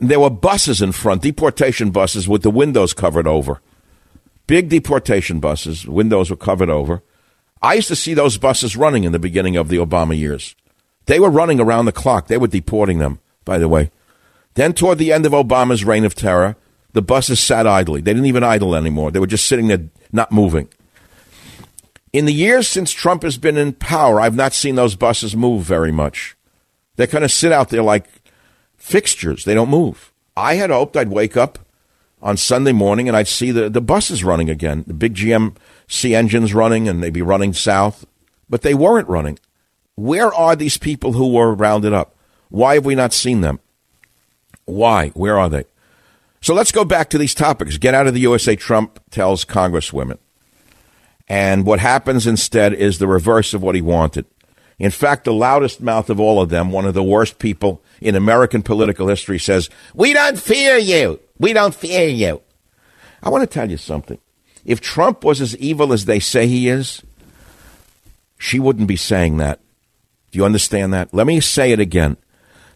There 0.00 0.18
were 0.18 0.30
buses 0.30 0.80
in 0.80 0.92
front, 0.92 1.20
deportation 1.20 1.90
buses 1.90 2.26
with 2.26 2.42
the 2.42 2.50
windows 2.50 2.94
covered 2.94 3.26
over. 3.26 3.60
Big 4.46 4.70
deportation 4.70 5.40
buses, 5.40 5.86
windows 5.86 6.30
were 6.30 6.36
covered 6.36 6.70
over. 6.70 7.02
I 7.60 7.74
used 7.74 7.88
to 7.88 7.96
see 7.96 8.14
those 8.14 8.38
buses 8.38 8.74
running 8.74 9.04
in 9.04 9.12
the 9.12 9.18
beginning 9.18 9.56
of 9.56 9.68
the 9.68 9.76
Obama 9.76 10.16
years. 10.16 10.56
They 11.04 11.20
were 11.20 11.30
running 11.30 11.60
around 11.60 11.84
the 11.84 11.92
clock. 11.92 12.28
They 12.28 12.38
were 12.38 12.46
deporting 12.46 12.98
them, 12.98 13.20
by 13.44 13.58
the 13.58 13.68
way. 13.68 13.90
Then, 14.54 14.72
toward 14.72 14.96
the 14.96 15.12
end 15.12 15.26
of 15.26 15.32
Obama's 15.32 15.84
reign 15.84 16.06
of 16.06 16.14
terror, 16.14 16.56
the 16.94 17.02
buses 17.02 17.40
sat 17.40 17.66
idly. 17.66 18.00
They 18.00 18.14
didn't 18.14 18.26
even 18.26 18.42
idle 18.42 18.74
anymore. 18.74 19.10
They 19.10 19.18
were 19.18 19.26
just 19.26 19.46
sitting 19.46 19.66
there, 19.66 19.90
not 20.10 20.32
moving. 20.32 20.68
In 22.14 22.26
the 22.26 22.32
years 22.32 22.68
since 22.68 22.92
Trump 22.92 23.24
has 23.24 23.38
been 23.38 23.56
in 23.56 23.72
power, 23.72 24.20
I've 24.20 24.36
not 24.36 24.52
seen 24.52 24.76
those 24.76 24.94
buses 24.94 25.34
move 25.34 25.64
very 25.64 25.90
much. 25.90 26.36
They 26.94 27.08
kind 27.08 27.24
of 27.24 27.32
sit 27.32 27.50
out 27.50 27.70
there 27.70 27.82
like 27.82 28.06
fixtures. 28.76 29.44
They 29.44 29.52
don't 29.52 29.68
move. 29.68 30.12
I 30.36 30.54
had 30.54 30.70
hoped 30.70 30.96
I'd 30.96 31.08
wake 31.08 31.36
up 31.36 31.58
on 32.22 32.36
Sunday 32.36 32.70
morning 32.70 33.08
and 33.08 33.16
I'd 33.16 33.26
see 33.26 33.50
the, 33.50 33.68
the 33.68 33.80
buses 33.80 34.22
running 34.22 34.48
again, 34.48 34.84
the 34.86 34.94
big 34.94 35.16
GMC 35.16 36.14
engines 36.14 36.54
running, 36.54 36.88
and 36.88 37.02
they'd 37.02 37.12
be 37.12 37.20
running 37.20 37.52
south, 37.52 38.06
but 38.48 38.62
they 38.62 38.74
weren't 38.74 39.08
running. 39.08 39.40
Where 39.96 40.32
are 40.32 40.54
these 40.54 40.78
people 40.78 41.14
who 41.14 41.32
were 41.32 41.52
rounded 41.52 41.92
up? 41.92 42.14
Why 42.48 42.74
have 42.74 42.84
we 42.84 42.94
not 42.94 43.12
seen 43.12 43.40
them? 43.40 43.58
Why? 44.66 45.08
Where 45.08 45.36
are 45.36 45.48
they? 45.48 45.64
So 46.40 46.54
let's 46.54 46.70
go 46.70 46.84
back 46.84 47.10
to 47.10 47.18
these 47.18 47.34
topics. 47.34 47.76
Get 47.76 47.92
out 47.92 48.06
of 48.06 48.14
the 48.14 48.20
USA, 48.20 48.54
Trump 48.54 49.00
tells 49.10 49.44
congresswomen. 49.44 50.18
And 51.28 51.64
what 51.64 51.80
happens 51.80 52.26
instead 52.26 52.74
is 52.74 52.98
the 52.98 53.06
reverse 53.06 53.54
of 53.54 53.62
what 53.62 53.74
he 53.74 53.80
wanted. 53.80 54.26
In 54.78 54.90
fact, 54.90 55.24
the 55.24 55.32
loudest 55.32 55.80
mouth 55.80 56.10
of 56.10 56.20
all 56.20 56.40
of 56.40 56.50
them, 56.50 56.70
one 56.70 56.84
of 56.84 56.94
the 56.94 57.02
worst 57.02 57.38
people 57.38 57.82
in 58.00 58.14
American 58.14 58.62
political 58.62 59.08
history, 59.08 59.38
says, 59.38 59.70
We 59.94 60.12
don't 60.12 60.38
fear 60.38 60.76
you. 60.76 61.20
We 61.38 61.52
don't 61.52 61.74
fear 61.74 62.08
you. 62.08 62.42
I 63.22 63.30
want 63.30 63.42
to 63.42 63.46
tell 63.46 63.70
you 63.70 63.76
something. 63.76 64.18
If 64.64 64.80
Trump 64.80 65.24
was 65.24 65.40
as 65.40 65.56
evil 65.58 65.92
as 65.92 66.04
they 66.04 66.18
say 66.18 66.46
he 66.46 66.68
is, 66.68 67.02
she 68.38 68.58
wouldn't 68.58 68.88
be 68.88 68.96
saying 68.96 69.36
that. 69.38 69.60
Do 70.30 70.38
you 70.38 70.44
understand 70.44 70.92
that? 70.92 71.14
Let 71.14 71.26
me 71.26 71.40
say 71.40 71.72
it 71.72 71.80
again. 71.80 72.16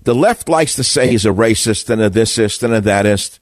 The 0.05 0.15
left 0.15 0.49
likes 0.49 0.77
to 0.77 0.85
say 0.85 1.09
he's 1.09 1.27
a 1.27 1.31
racist 1.31 1.91
and 1.91 2.01
a 2.01 2.09
thisist 2.09 2.63
and 2.63 2.73
a 2.73 2.81
thatist. 2.81 3.41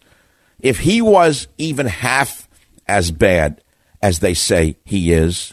If 0.59 0.81
he 0.81 1.03
was 1.03 1.47
even 1.59 1.87
half 1.87 2.49
as 2.89 3.11
bad 3.11 3.63
as 4.07 4.21
they 4.21 4.35
say 4.35 4.77
he 4.85 5.13
is, 5.13 5.53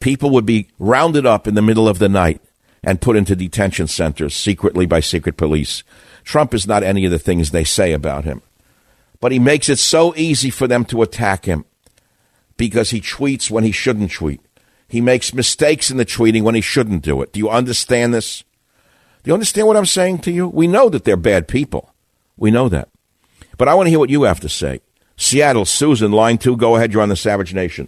people 0.00 0.30
would 0.30 0.44
be 0.44 0.66
rounded 0.80 1.24
up 1.24 1.46
in 1.46 1.54
the 1.54 1.62
middle 1.62 1.86
of 1.86 2.00
the 2.00 2.08
night 2.08 2.40
and 2.82 3.00
put 3.00 3.14
into 3.14 3.36
detention 3.36 3.86
centers 3.86 4.34
secretly 4.34 4.86
by 4.86 4.98
secret 4.98 5.36
police. 5.36 5.84
Trump 6.24 6.52
is 6.52 6.66
not 6.66 6.82
any 6.82 7.04
of 7.04 7.12
the 7.12 7.18
things 7.20 7.52
they 7.52 7.62
say 7.62 7.92
about 7.92 8.24
him. 8.24 8.42
But 9.20 9.30
he 9.30 9.38
makes 9.38 9.68
it 9.68 9.78
so 9.78 10.12
easy 10.16 10.50
for 10.50 10.66
them 10.66 10.84
to 10.86 11.02
attack 11.02 11.44
him 11.44 11.64
because 12.56 12.90
he 12.90 13.00
tweets 13.00 13.52
when 13.52 13.62
he 13.62 13.70
shouldn't 13.70 14.10
tweet. 14.10 14.40
He 14.88 15.00
makes 15.00 15.32
mistakes 15.32 15.88
in 15.88 15.96
the 15.96 16.04
tweeting 16.04 16.42
when 16.42 16.56
he 16.56 16.60
shouldn't 16.60 17.04
do 17.04 17.22
it. 17.22 17.32
Do 17.32 17.38
you 17.38 17.50
understand 17.50 18.12
this? 18.12 18.42
Do 19.22 19.28
you 19.30 19.34
understand 19.34 19.68
what 19.68 19.76
I'm 19.76 19.86
saying 19.86 20.18
to 20.22 20.32
you? 20.32 20.48
We 20.48 20.66
know 20.66 20.88
that 20.88 21.04
they're 21.04 21.16
bad 21.16 21.46
people. 21.46 21.94
We 22.36 22.50
know 22.50 22.68
that. 22.68 22.88
But 23.58 23.68
I 23.68 23.74
want 23.74 23.86
to 23.86 23.90
hear 23.90 24.00
what 24.00 24.10
you 24.10 24.24
have 24.24 24.40
to 24.40 24.48
say. 24.48 24.80
Seattle, 25.22 25.64
Susan, 25.64 26.10
line 26.10 26.36
two, 26.36 26.56
go 26.56 26.74
ahead. 26.74 26.92
You're 26.92 27.00
on 27.00 27.08
the 27.08 27.16
Savage 27.16 27.54
Nation. 27.54 27.86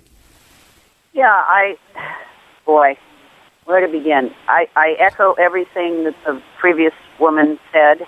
Yeah, 1.13 1.27
I, 1.29 1.77
boy, 2.65 2.97
where 3.65 3.85
to 3.85 3.89
begin? 3.89 4.33
I, 4.47 4.69
I 4.77 4.95
echo 5.01 5.33
everything 5.33 6.05
that 6.05 6.15
the 6.25 6.41
previous 6.59 6.93
woman 7.19 7.59
said. 7.73 8.07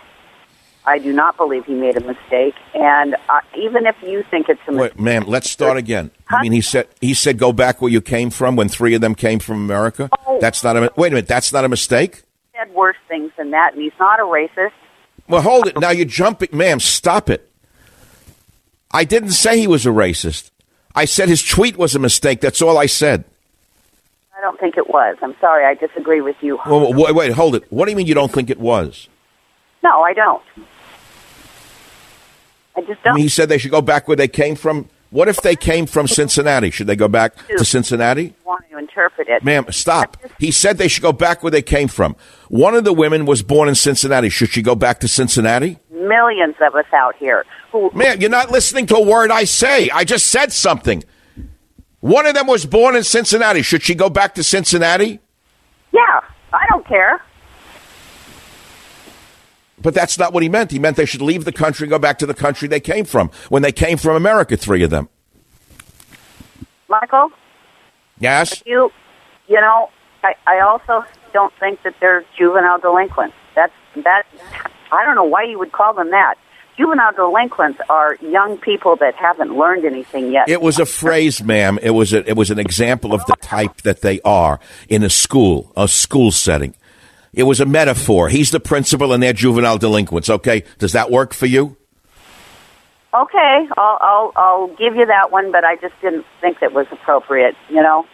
I 0.85 0.99
do 1.01 1.12
not 1.12 1.37
believe 1.37 1.65
he 1.65 1.75
made 1.75 1.97
a 1.97 2.01
mistake, 2.01 2.55
and 2.73 3.17
uh, 3.29 3.41
even 3.59 3.87
if 3.87 3.97
you 4.01 4.23
think 4.31 4.49
it's 4.49 4.61
a 4.69 4.71
mistake, 4.71 4.97
Wait, 4.97 5.01
ma'am, 5.01 5.25
let's 5.27 5.51
start 5.51 5.77
again. 5.77 6.12
I 6.29 6.43
mean, 6.43 6.53
he 6.53 6.61
said 6.61 6.87
he 7.01 7.12
said 7.12 7.37
go 7.37 7.53
back 7.53 7.83
where 7.83 7.91
you 7.91 8.01
came 8.01 8.31
from 8.31 8.55
when 8.55 8.69
three 8.69 8.95
of 8.95 9.01
them 9.01 9.17
came 9.17 9.41
from 9.41 9.57
America. 9.57 10.09
Oh. 10.25 10.39
That's 10.41 10.62
not 10.62 10.77
a 10.77 10.93
wait 10.97 11.09
a 11.09 11.17
minute. 11.17 11.27
That's 11.27 11.53
not 11.53 11.65
a 11.65 11.69
mistake. 11.69 12.23
he 12.53 12.61
said 12.61 12.73
worse 12.73 12.97
things 13.09 13.33
than 13.37 13.51
that, 13.51 13.73
and 13.73 13.83
he's 13.83 13.99
not 13.99 14.21
a 14.21 14.23
racist. 14.23 14.71
Well, 15.29 15.43
hold 15.43 15.67
it. 15.67 15.81
Now 15.81 15.91
you're 15.91 16.07
jumping, 16.07 16.51
ma'am. 16.53 16.79
Stop 16.79 17.29
it. 17.29 17.51
I 18.90 19.05
didn't 19.05 19.31
say 19.31 19.59
he 19.59 19.66
was 19.66 19.87
a 19.87 19.90
racist. 19.90 20.51
I 20.94 21.05
said 21.05 21.29
his 21.29 21.42
tweet 21.42 21.77
was 21.77 21.94
a 21.94 21.99
mistake. 21.99 22.40
That's 22.40 22.62
all 22.62 22.79
I 22.79 22.87
said. 22.87 23.25
I 24.37 24.40
don't 24.40 24.59
think 24.59 24.77
it 24.77 24.88
was. 24.88 25.16
I'm 25.22 25.35
sorry, 25.40 25.64
I 25.64 25.75
disagree 25.75 26.20
with 26.20 26.37
you. 26.40 26.59
Well, 26.66 26.92
wait, 26.92 27.14
wait, 27.14 27.33
hold 27.33 27.55
it. 27.55 27.64
What 27.70 27.87
do 27.87 27.90
you 27.90 27.96
mean 27.96 28.07
you 28.07 28.14
don't 28.14 28.33
think 28.33 28.51
it 28.51 28.61
was? 28.61 29.09
No, 29.83 30.03
I 30.03 30.12
don't. 30.12 30.42
I 32.77 32.81
just 32.83 33.03
don't. 33.03 33.12
I 33.12 33.16
mean, 33.16 33.22
he 33.22 33.29
said 33.29 33.49
they 33.49 33.59
should 33.59 33.70
go 33.70 33.83
back 33.83 34.09
where 34.09 34.16
they 34.16 34.29
came 34.29 34.57
from. 34.57 34.88
What 35.11 35.29
if 35.29 35.40
they 35.40 35.57
came 35.57 35.87
from 35.87 36.09
Cincinnati? 36.09 36.70
Should 36.70 36.87
they 36.87 36.96
go 36.96 37.09
back 37.09 37.37
to 37.49 37.64
Cincinnati? 37.64 38.35
want 38.44 38.64
to 38.70 38.79
interpret 38.79 39.29
it. 39.29 39.44
Ma'am, 39.44 39.66
stop. 39.70 40.16
He 40.38 40.51
said 40.51 40.79
they 40.79 40.88
should 40.88 41.03
go 41.03 41.12
back 41.12 41.42
where 41.42 41.51
they 41.51 41.62
came 41.62 41.88
from. 41.88 42.16
One 42.49 42.75
of 42.75 42.85
the 42.85 42.92
women 42.92 43.25
was 43.25 43.42
born 43.42 43.68
in 43.68 43.75
Cincinnati. 43.75 44.29
Should 44.29 44.51
she 44.51 44.62
go 44.62 44.75
back 44.75 45.01
to 45.01 45.09
Cincinnati? 45.09 45.79
Millions 45.90 46.57
of 46.61 46.75
us 46.75 46.87
out 46.92 47.16
here 47.16 47.44
Man, 47.95 48.21
you're 48.21 48.31
not 48.31 48.51
listening 48.51 48.87
to 48.87 48.97
a 48.97 49.01
word 49.05 49.31
I 49.31 49.45
say. 49.45 49.89
I 49.91 50.05
just 50.05 50.27
said 50.27 50.53
something. 50.53 51.03
One 52.01 52.27
of 52.27 52.35
them 52.35 52.47
was 52.47 52.67
born 52.67 52.95
in 52.97 53.03
Cincinnati. 53.03 53.62
Should 53.62 53.83
she 53.83 53.95
go 53.95 54.09
back 54.11 54.35
to 54.37 54.45
Cincinnati? 54.45 55.21
Yeah, 55.93 56.21
I 56.53 56.67
don't 56.69 56.87
care. 56.87 57.23
But 59.81 59.95
that's 59.95 60.19
not 60.19 60.33
what 60.33 60.43
he 60.43 60.49
meant. 60.49 60.71
He 60.71 60.79
meant 60.79 60.97
they 60.97 61.05
should 61.07 61.23
leave 61.23 61.45
the 61.45 61.53
country 61.53 61.85
and 61.85 61.91
go 61.91 61.99
back 61.99 62.19
to 62.19 62.27
the 62.27 62.35
country 62.35 62.67
they 62.69 62.81
came 62.81 63.05
from. 63.05 63.31
When 63.49 63.62
they 63.62 63.73
came 63.73 63.99
from 63.99 64.17
America, 64.17 64.57
three 64.57 64.83
of 64.83 64.91
them. 64.91 65.09
Michael, 66.89 67.31
Yes? 68.19 68.62
you 68.65 68.91
you 69.49 69.61
know, 69.61 69.91
I, 70.25 70.35
I 70.47 70.61
also 70.61 71.05
don't 71.33 71.53
think 71.61 71.83
that 71.83 71.95
they're 72.01 72.25
juvenile 72.39 72.79
delinquents. 72.79 73.35
That's 73.55 73.73
that 73.97 74.25
I 74.93 75.05
don't 75.05 75.15
know 75.15 75.25
why 75.25 75.45
you 75.45 75.59
would 75.59 75.73
call 75.73 75.95
them 75.95 76.11
that. 76.11 76.37
Juvenile 76.77 77.12
delinquents 77.12 77.81
are 77.89 78.17
young 78.17 78.59
people 78.59 78.97
that 78.97 79.15
haven't 79.15 79.57
learned 79.57 79.85
anything 79.85 80.31
yet. 80.31 80.49
It 80.49 80.61
was 80.61 80.79
a 80.79 80.85
phrase, 80.85 81.43
ma'am. 81.43 81.79
It 81.83 81.91
was 81.91 82.12
a, 82.12 82.29
it 82.29 82.37
was 82.37 82.51
an 82.51 82.59
example 82.59 83.15
of 83.15 83.25
the 83.27 83.37
type 83.41 83.83
that 83.83 84.03
they 84.03 84.21
are 84.23 84.61
in 84.89 85.03
a 85.03 85.09
school, 85.09 85.73
a 85.77 85.89
school 85.89 86.31
setting. 86.31 86.75
It 87.33 87.45
was 87.45 87.61
a 87.61 87.67
metaphor. 87.67 88.29
He's 88.29 88.51
the 88.51 88.61
principal 88.61 89.12
and 89.12 89.23
they're 89.23 89.33
juvenile 89.33 89.79
delinquents. 89.79 90.29
Okay, 90.29 90.65
does 90.79 90.93
that 90.93 91.11
work 91.11 91.33
for 91.33 91.47
you? 91.47 91.77
Okay, 93.15 93.69
I'll, 93.79 93.99
I'll 94.01 94.33
I'll 94.37 94.69
give 94.77 94.95
you 94.97 95.07
that 95.07 95.31
one, 95.31 95.51
but 95.51 95.65
I 95.65 95.77
just 95.77 95.95
didn't 96.03 96.27
think 96.43 96.61
that 96.61 96.73
was 96.75 96.87
appropriate, 96.93 97.55
you 97.71 97.83
know. 97.83 98.07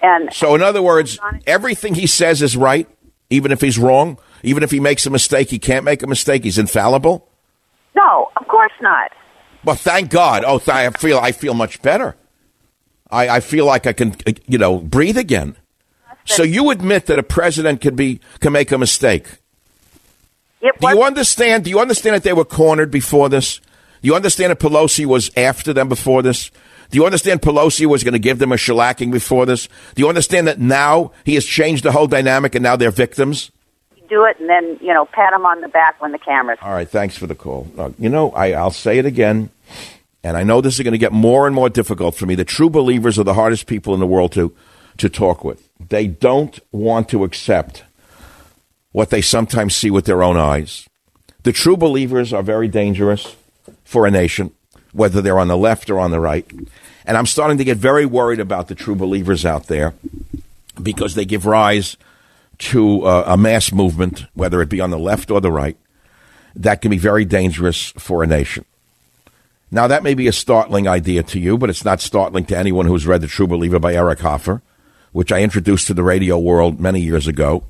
And 0.00 0.32
So, 0.32 0.54
in 0.54 0.62
other 0.62 0.82
words, 0.82 1.18
everything 1.46 1.94
he 1.94 2.06
says 2.06 2.40
is 2.40 2.56
right, 2.56 2.88
even 3.28 3.52
if 3.52 3.60
he's 3.60 3.78
wrong. 3.78 4.18
Even 4.42 4.62
if 4.62 4.70
he 4.70 4.80
makes 4.80 5.06
a 5.06 5.10
mistake, 5.10 5.50
he 5.50 5.58
can't 5.58 5.84
make 5.84 6.02
a 6.02 6.06
mistake. 6.06 6.42
He's 6.44 6.58
infallible. 6.58 7.28
No, 7.94 8.30
of 8.36 8.48
course 8.48 8.72
not. 8.80 9.12
Well, 9.64 9.76
thank 9.76 10.10
God. 10.10 10.44
Oh, 10.46 10.60
I 10.66 10.90
feel 10.90 11.18
I 11.18 11.32
feel 11.32 11.54
much 11.54 11.82
better. 11.82 12.16
I, 13.10 13.28
I 13.28 13.40
feel 13.40 13.66
like 13.66 13.86
I 13.86 13.92
can, 13.92 14.16
uh, 14.26 14.32
you 14.46 14.58
know, 14.58 14.78
breathe 14.78 15.18
again. 15.18 15.56
So 16.24 16.42
you 16.42 16.70
admit 16.70 17.06
that 17.06 17.18
a 17.18 17.22
president 17.22 17.80
can 17.80 17.94
be 17.94 18.20
can 18.40 18.52
make 18.52 18.72
a 18.72 18.78
mistake. 18.78 19.26
It 20.60 20.78
Do 20.80 20.88
you 20.88 21.02
understand? 21.02 21.64
Do 21.64 21.70
you 21.70 21.80
understand 21.80 22.16
that 22.16 22.22
they 22.22 22.32
were 22.32 22.44
cornered 22.44 22.90
before 22.90 23.28
this? 23.28 23.58
Do 24.00 24.08
you 24.08 24.14
understand 24.14 24.50
that 24.50 24.60
Pelosi 24.60 25.06
was 25.06 25.30
after 25.36 25.72
them 25.72 25.88
before 25.88 26.22
this? 26.22 26.50
Do 26.90 26.98
you 26.98 27.06
understand 27.06 27.40
Pelosi 27.40 27.86
was 27.86 28.04
going 28.04 28.12
to 28.12 28.18
give 28.18 28.38
them 28.38 28.52
a 28.52 28.56
shellacking 28.56 29.10
before 29.10 29.46
this? 29.46 29.68
Do 29.94 30.02
you 30.02 30.08
understand 30.08 30.46
that 30.46 30.60
now 30.60 31.12
he 31.24 31.34
has 31.34 31.46
changed 31.46 31.84
the 31.84 31.92
whole 31.92 32.06
dynamic 32.06 32.54
and 32.54 32.62
now 32.62 32.76
they're 32.76 32.90
victims? 32.90 33.50
Do 34.12 34.24
it 34.24 34.38
and 34.38 34.48
then 34.48 34.78
you 34.82 34.92
know 34.92 35.06
pat 35.06 35.32
them 35.32 35.46
on 35.46 35.62
the 35.62 35.68
back 35.68 36.00
when 36.00 36.12
the 36.12 36.18
camera's. 36.18 36.58
All 36.60 36.72
right, 36.72 36.88
thanks 36.88 37.16
for 37.16 37.26
the 37.26 37.34
call. 37.34 37.66
Uh, 37.78 37.90
you 37.98 38.10
know, 38.10 38.30
I, 38.32 38.52
I'll 38.52 38.70
say 38.70 38.98
it 38.98 39.06
again, 39.06 39.48
and 40.22 40.36
I 40.36 40.42
know 40.42 40.60
this 40.60 40.74
is 40.78 40.84
going 40.84 40.92
to 40.92 40.98
get 40.98 41.12
more 41.12 41.46
and 41.46 41.56
more 41.56 41.70
difficult 41.70 42.14
for 42.14 42.26
me. 42.26 42.34
The 42.34 42.44
true 42.44 42.68
believers 42.68 43.18
are 43.18 43.24
the 43.24 43.34
hardest 43.34 43.66
people 43.66 43.94
in 43.94 44.00
the 44.00 44.06
world 44.06 44.32
to, 44.32 44.54
to 44.98 45.08
talk 45.08 45.42
with. 45.42 45.66
They 45.80 46.06
don't 46.06 46.60
want 46.70 47.08
to 47.08 47.24
accept 47.24 47.84
what 48.92 49.08
they 49.08 49.22
sometimes 49.22 49.74
see 49.74 49.90
with 49.90 50.04
their 50.04 50.22
own 50.22 50.36
eyes. 50.36 50.86
The 51.44 51.52
true 51.52 51.78
believers 51.78 52.32
are 52.34 52.42
very 52.42 52.68
dangerous 52.68 53.34
for 53.84 54.06
a 54.06 54.10
nation, 54.10 54.52
whether 54.92 55.22
they're 55.22 55.38
on 55.38 55.48
the 55.48 55.56
left 55.56 55.88
or 55.88 55.98
on 55.98 56.10
the 56.10 56.20
right. 56.20 56.46
And 57.06 57.16
I'm 57.16 57.26
starting 57.26 57.56
to 57.58 57.64
get 57.64 57.78
very 57.78 58.04
worried 58.04 58.40
about 58.40 58.68
the 58.68 58.74
true 58.74 58.94
believers 58.94 59.46
out 59.46 59.66
there 59.66 59.94
because 60.80 61.14
they 61.14 61.24
give 61.24 61.46
rise 61.46 61.96
to 62.58 63.02
uh, 63.04 63.24
a 63.26 63.36
mass 63.36 63.72
movement, 63.72 64.26
whether 64.34 64.62
it 64.62 64.68
be 64.68 64.80
on 64.80 64.90
the 64.90 64.98
left 64.98 65.30
or 65.30 65.40
the 65.40 65.50
right, 65.50 65.76
that 66.54 66.80
can 66.80 66.90
be 66.90 66.98
very 66.98 67.24
dangerous 67.24 67.92
for 67.98 68.22
a 68.22 68.26
nation. 68.26 68.64
Now, 69.70 69.86
that 69.86 70.02
may 70.02 70.12
be 70.14 70.26
a 70.26 70.32
startling 70.32 70.86
idea 70.86 71.22
to 71.22 71.40
you, 71.40 71.56
but 71.56 71.70
it's 71.70 71.84
not 71.84 72.00
startling 72.00 72.44
to 72.46 72.56
anyone 72.56 72.86
who's 72.86 73.06
read 73.06 73.22
The 73.22 73.26
True 73.26 73.46
Believer 73.46 73.78
by 73.78 73.94
Eric 73.94 74.20
Hoffer, 74.20 74.60
which 75.12 75.32
I 75.32 75.40
introduced 75.40 75.86
to 75.86 75.94
the 75.94 76.02
radio 76.02 76.38
world 76.38 76.78
many 76.78 77.00
years 77.00 77.26
ago. 77.26 77.64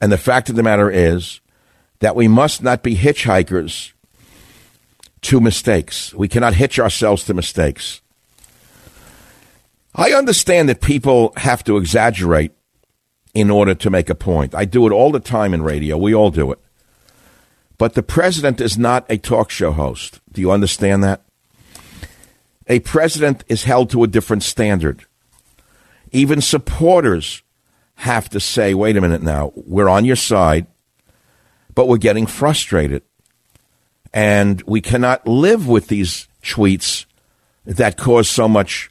And 0.00 0.12
the 0.12 0.18
fact 0.18 0.48
of 0.48 0.56
the 0.56 0.62
matter 0.62 0.88
is 0.88 1.40
that 1.98 2.14
we 2.14 2.28
must 2.28 2.62
not 2.62 2.82
be 2.82 2.96
hitchhikers 2.96 3.92
to 5.22 5.40
mistakes. 5.40 6.14
We 6.14 6.28
cannot 6.28 6.54
hitch 6.54 6.78
ourselves 6.78 7.24
to 7.24 7.34
mistakes. 7.34 8.00
I 9.94 10.12
understand 10.12 10.68
that 10.68 10.80
people 10.80 11.32
have 11.38 11.64
to 11.64 11.76
exaggerate 11.76 12.52
in 13.36 13.50
order 13.50 13.74
to 13.74 13.90
make 13.90 14.08
a 14.08 14.14
point. 14.14 14.54
I 14.54 14.64
do 14.64 14.86
it 14.86 14.92
all 14.94 15.12
the 15.12 15.20
time 15.20 15.52
in 15.52 15.60
radio. 15.60 15.98
We 15.98 16.14
all 16.14 16.30
do 16.30 16.50
it. 16.52 16.58
But 17.76 17.92
the 17.92 18.02
president 18.02 18.62
is 18.62 18.78
not 18.78 19.04
a 19.10 19.18
talk 19.18 19.50
show 19.50 19.72
host. 19.72 20.20
Do 20.32 20.40
you 20.40 20.50
understand 20.50 21.04
that? 21.04 21.20
A 22.66 22.80
president 22.80 23.44
is 23.46 23.64
held 23.64 23.90
to 23.90 24.02
a 24.02 24.06
different 24.06 24.42
standard. 24.42 25.04
Even 26.12 26.40
supporters 26.40 27.42
have 27.96 28.30
to 28.30 28.40
say, 28.40 28.72
wait 28.72 28.96
a 28.96 29.02
minute 29.02 29.22
now, 29.22 29.52
we're 29.54 29.90
on 29.90 30.06
your 30.06 30.16
side, 30.16 30.66
but 31.74 31.88
we're 31.88 31.98
getting 31.98 32.26
frustrated. 32.26 33.02
And 34.14 34.62
we 34.62 34.80
cannot 34.80 35.28
live 35.28 35.68
with 35.68 35.88
these 35.88 36.26
tweets 36.42 37.04
that 37.66 37.98
cause 37.98 38.30
so 38.30 38.48
much 38.48 38.90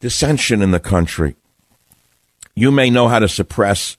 dissension 0.00 0.62
in 0.62 0.72
the 0.72 0.80
country. 0.80 1.36
You 2.58 2.70
may 2.70 2.88
know 2.88 3.08
how 3.08 3.18
to 3.18 3.28
suppress 3.28 3.98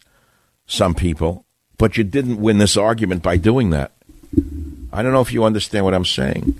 some 0.65 0.95
people, 0.95 1.45
but 1.77 1.95
you 1.95 2.03
didn't 2.03 2.41
win 2.41 2.57
this 2.57 2.75
argument 2.75 3.21
by 3.21 3.37
doing 3.37 3.69
that. 3.69 3.91
I 4.91 5.03
don't 5.03 5.13
know 5.13 5.21
if 5.21 5.31
you 5.31 5.43
understand 5.43 5.85
what 5.85 5.93
I'm 5.93 6.03
saying. 6.03 6.55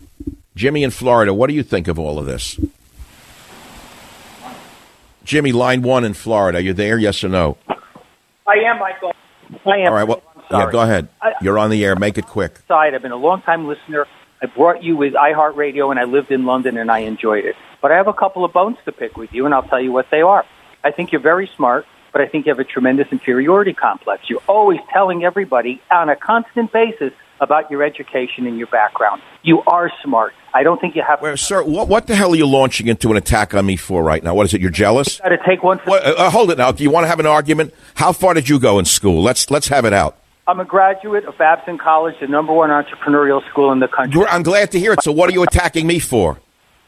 Jimmy 0.56 0.84
in 0.84 0.92
Florida, 0.92 1.34
what 1.34 1.48
do 1.48 1.56
you 1.56 1.64
think 1.64 1.88
of 1.88 1.98
all 1.98 2.20
of 2.20 2.28
this? 2.28 2.60
Jimmy, 5.24 5.52
line 5.52 5.82
one 5.82 6.06
in 6.06 6.14
Florida. 6.14 6.60
Are 6.60 6.62
you 6.62 6.74
there? 6.74 7.00
Yes 7.00 7.24
or 7.24 7.30
no? 7.30 7.58
I 8.46 8.58
am, 8.66 8.78
Michael. 8.78 9.14
I 9.66 9.78
am. 9.80 9.88
All 9.88 9.94
right. 9.94 10.08
Well, 10.08 10.22
yeah, 10.52 10.72
go 10.72 10.82
ahead. 10.82 11.10
You're 11.42 11.58
on 11.58 11.72
the 11.72 11.84
air. 11.84 11.96
Make 11.96 12.20
it 12.20 12.28
quick. 12.28 12.60
Side. 12.68 12.94
I've 12.94 13.02
been 13.02 13.12
a 13.12 13.16
long 13.16 13.42
time 13.42 13.68
listener. 13.68 14.06
I 14.40 14.46
brought 14.46 14.84
you 14.84 14.96
with 14.96 15.14
iHeartRadio, 15.14 15.90
and 15.90 16.00
I 16.00 16.04
lived 16.04 16.32
in 16.32 16.46
London, 16.46 16.78
and 16.78 16.92
I 16.92 17.00
enjoyed 17.00 17.46
it. 17.46 17.56
But 17.82 17.92
I 17.92 17.98
have 17.98 18.08
a 18.08 18.14
couple 18.14 18.46
of 18.46 18.54
bones 18.54 18.78
to 18.86 18.92
pick 18.92 19.18
with 19.18 19.34
you, 19.34 19.46
and 19.46 19.54
I'll 19.56 19.64
tell 19.64 19.82
you 19.82 19.92
what 19.92 20.06
they 20.12 20.22
are. 20.22 20.46
I 20.84 20.92
think 20.92 21.12
you're 21.12 21.22
very 21.22 21.50
smart, 21.56 21.86
but 22.12 22.22
I 22.22 22.28
think 22.28 22.46
you 22.46 22.52
have 22.52 22.60
a 22.60 22.64
tremendous 22.64 23.08
inferiority 23.12 23.74
complex. 23.74 24.30
You're 24.30 24.42
always 24.48 24.80
telling 24.92 25.24
everybody 25.24 25.82
on 25.92 26.10
a 26.10 26.16
constant 26.16 26.72
basis 26.72 27.14
about 27.40 27.70
your 27.70 27.84
education 27.84 28.48
and 28.48 28.58
your 28.58 28.68
background. 28.68 29.22
You 29.44 29.62
are 29.68 29.92
smart. 30.04 30.34
I 30.54 30.64
don't 30.64 30.82
think 30.82 30.96
you 30.96 31.04
have. 31.04 31.22
Well, 31.22 31.38
sir, 31.38 31.64
what, 31.64 31.88
what 31.88 32.08
the 32.08 32.16
hell 32.16 32.32
are 32.32 32.36
you 32.36 32.48
launching 32.48 32.88
into 32.88 33.12
an 33.12 33.18
attack 33.18 33.54
on 33.54 33.66
me 33.66 33.76
for 33.76 34.02
right 34.04 34.24
now? 34.24 34.34
What 34.34 34.46
is 34.46 34.54
it? 34.54 34.62
You're 34.62 34.72
jealous? 34.72 35.20
Got 35.20 35.30
to 35.30 35.38
take 35.46 35.62
one. 35.62 35.78
For- 35.80 35.92
what, 35.92 36.04
uh, 36.04 36.30
hold 36.30 36.52
it 36.52 36.58
now. 36.58 36.72
Do 36.72 36.84
you 36.84 36.90
want 36.90 37.04
to 37.04 37.08
have 37.08 37.20
an 37.20 37.28
argument? 37.28 37.74
How 37.96 38.12
far 38.12 38.34
did 38.34 38.50
you 38.50 38.60
go 38.60 38.80
in 38.80 38.86
school? 38.86 39.22
Let's 39.22 39.52
let's 39.52 39.68
have 39.68 39.86
it 39.86 39.94
out. 39.94 40.18
I'm 40.48 40.62
a 40.62 40.66
graduate 40.66 41.26
of 41.26 41.38
Babson 41.38 41.78
College, 41.78 42.16
the 42.22 42.28
number 42.28 42.54
one 42.54 42.70
entrepreneurial 42.70 43.48
school 43.50 43.74
in 43.74 43.80
the 43.80 43.90
country. 43.90 44.24
I'm 44.26 44.44
glad 44.44 44.72
to 44.72 44.80
hear 44.80 44.94
it. 44.94 45.04
So, 45.04 45.12
what 45.12 45.30
are 45.30 45.34
you 45.34 45.44
attacking 45.44 45.86
me 45.86 46.00
for? 46.00 46.40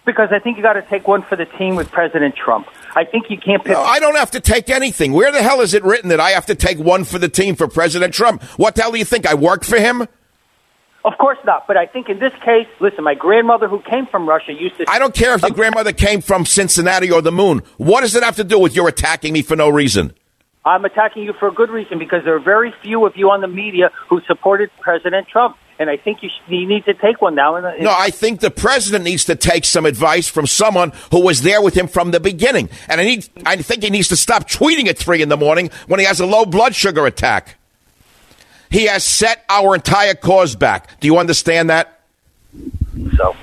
Because 0.06 0.30
I 0.32 0.40
think 0.40 0.56
you 0.58 0.64
got 0.64 0.74
to 0.74 0.82
take 0.82 1.08
one 1.08 1.24
for 1.24 1.36
the 1.36 1.46
team 1.46 1.76
with 1.76 1.92
President 1.92 2.36
Trump. 2.36 2.68
I 2.96 3.06
think 3.06 3.30
you 3.30 3.38
can't 3.38 3.64
pick. 3.64 3.74
No, 3.74 3.82
I 3.82 4.00
don't 4.00 4.16
have 4.16 4.32
to 4.32 4.40
take 4.40 4.70
anything. 4.70 5.14
Where 5.14 5.32
the 5.32 5.42
hell 5.42 5.62
is 5.62 5.74
it 5.74 5.84
written 5.84 6.10
that 6.10 6.20
I 6.20 6.32
have 6.32 6.46
to 6.48 6.56
take 6.56 6.80
one 6.80 7.04
for 7.04 7.20
the 7.20 7.30
team 7.30 7.56
for 7.56 7.68
President 7.68 8.14
Trump? 8.14 8.44
What 8.58 8.76
the 8.76 8.82
hell 8.82 8.92
do 8.92 8.98
you 8.98 9.06
think? 9.06 9.28
I 9.28 9.36
work 9.36 9.64
for 9.64 9.78
him? 9.78 10.08
Of 11.06 11.18
course 11.18 11.38
not. 11.46 11.66
But 11.68 11.78
I 11.78 11.86
think 11.86 12.10
in 12.10 12.20
this 12.20 12.34
case, 12.44 12.68
listen, 12.80 13.04
my 13.04 13.16
grandmother 13.16 13.68
who 13.68 13.82
came 13.82 14.06
from 14.06 14.28
Russia 14.28 14.54
used 14.54 14.78
to. 14.78 14.86
I 14.90 15.00
don't 15.00 15.14
care 15.14 15.34
if 15.34 15.42
your 15.42 15.52
grandmother 15.52 15.94
came 15.94 16.22
from 16.22 16.46
Cincinnati 16.46 17.12
or 17.12 17.22
the 17.22 17.32
moon. 17.32 17.64
What 17.78 18.02
does 18.02 18.16
it 18.16 18.24
have 18.24 18.36
to 18.38 18.44
do 18.44 18.60
with 18.60 18.76
your 18.76 18.88
attacking 18.88 19.34
me 19.34 19.42
for 19.42 19.56
no 19.56 19.70
reason? 19.70 20.14
I'm 20.66 20.84
attacking 20.84 21.24
you 21.24 21.34
for 21.34 21.48
a 21.48 21.54
good 21.54 21.70
reason 21.70 22.00
because 22.00 22.26
there 22.26 22.36
are 22.36 22.40
very 22.42 22.74
few 22.84 23.06
of 23.06 23.16
you 23.16 23.32
on 23.32 23.42
the 23.42 23.48
media 23.48 23.92
who 24.10 24.22
supported 24.28 24.70
President 24.82 25.28
Trump. 25.28 25.56
And 25.80 25.90
I 25.90 25.96
think 25.96 26.22
you, 26.22 26.30
sh- 26.30 26.50
you 26.50 26.68
need 26.68 26.84
to 26.86 26.94
take 26.94 27.22
one 27.22 27.36
now. 27.36 27.56
And 27.56 27.66
uh, 27.66 27.72
no, 27.80 27.96
I 27.98 28.10
think 28.10 28.42
the 28.42 28.52
president 28.52 29.06
needs 29.06 29.24
to 29.26 29.36
take 29.36 29.64
some 29.64 29.86
advice 29.86 30.28
from 30.28 30.46
someone 30.46 30.92
who 31.12 31.22
was 31.24 31.42
there 31.42 31.62
with 31.62 31.74
him 31.74 31.88
from 31.88 32.12
the 32.12 32.20
beginning. 32.20 32.70
And 32.90 33.00
I 33.00 33.06
need, 33.06 33.30
I 33.46 33.56
think 33.56 33.84
he 33.84 33.90
needs 33.90 34.10
to 34.10 34.18
stop 34.18 34.50
tweeting 34.50 34.88
at 34.88 34.98
three 34.98 35.22
in 35.22 35.30
the 35.30 35.38
morning 35.38 35.72
when 35.88 36.02
he 36.02 36.06
has 36.06 36.20
a 36.20 36.26
low 36.26 36.46
blood 36.46 36.76
sugar 36.76 37.06
attack. 37.06 37.56
He 38.70 38.86
has 38.86 39.06
set 39.06 39.46
our 39.50 39.74
entire 39.74 40.16
cause 40.16 40.56
back. 40.56 41.00
Do 41.00 41.08
you 41.08 41.18
understand 41.18 41.70
that? 41.70 42.02
So, 43.16 43.36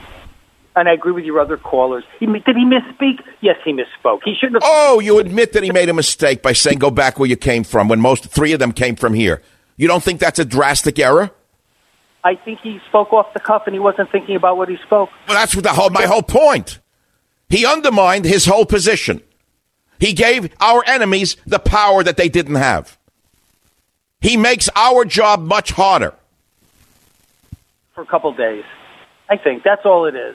and 0.77 0.89
I 0.91 0.93
agree 0.93 1.13
with 1.13 1.25
your 1.25 1.41
other 1.41 1.57
callers. 1.57 2.05
He, 2.21 2.27
did 2.27 2.55
he 2.55 2.65
misspeak? 2.67 3.25
Yes, 3.41 3.57
he 3.65 3.73
misspoke. 3.73 4.21
He 4.25 4.35
shouldn't 4.35 4.63
have. 4.63 4.71
Oh, 4.73 5.01
you 5.01 5.19
admit 5.19 5.55
that 5.55 5.63
he 5.63 5.73
made 5.73 5.89
a 5.89 5.95
mistake 5.95 6.43
by 6.43 6.53
saying 6.53 6.79
go 6.79 6.91
back 6.91 7.19
where 7.19 7.29
you 7.29 7.37
came 7.37 7.65
from 7.65 7.89
when 7.89 8.01
most 8.01 8.27
three 8.27 8.53
of 8.53 8.61
them 8.61 8.73
came 8.73 8.95
from 8.95 9.15
here. 9.15 9.43
You 9.79 9.89
don't 9.89 10.03
think 10.03 10.21
that's 10.21 10.39
a 10.39 10.45
drastic 10.45 10.99
error? 10.99 11.31
I 12.27 12.35
think 12.35 12.59
he 12.61 12.81
spoke 12.89 13.13
off 13.13 13.33
the 13.35 13.39
cuff 13.39 13.63
and 13.67 13.75
he 13.75 13.79
wasn't 13.79 14.11
thinking 14.11 14.35
about 14.35 14.57
what 14.57 14.69
he 14.69 14.79
spoke. 14.85 15.11
Well, 15.29 15.37
that's 15.37 15.55
what 15.55 15.63
the 15.63 15.73
whole, 15.73 15.91
my 15.91 16.07
whole 16.07 16.25
point. 16.25 16.81
He 17.49 17.65
undermined 17.65 18.25
his 18.25 18.47
whole 18.47 18.67
position. 18.67 19.23
He 20.01 20.13
gave 20.13 20.53
our 20.59 20.83
enemies 20.89 21.37
the 21.47 21.61
power 21.61 22.03
that 22.03 22.17
they 22.17 22.29
didn't 22.29 22.57
have. 22.57 22.99
He 24.21 24.37
makes 24.37 24.69
our 24.75 25.05
job 25.05 25.43
much 25.43 25.71
harder. 25.71 26.15
For 27.95 28.01
a 28.01 28.07
couple 28.07 28.33
days. 28.33 28.65
I 29.31 29.37
think 29.37 29.63
that's 29.63 29.83
all 29.85 30.07
it 30.07 30.17
is. 30.17 30.35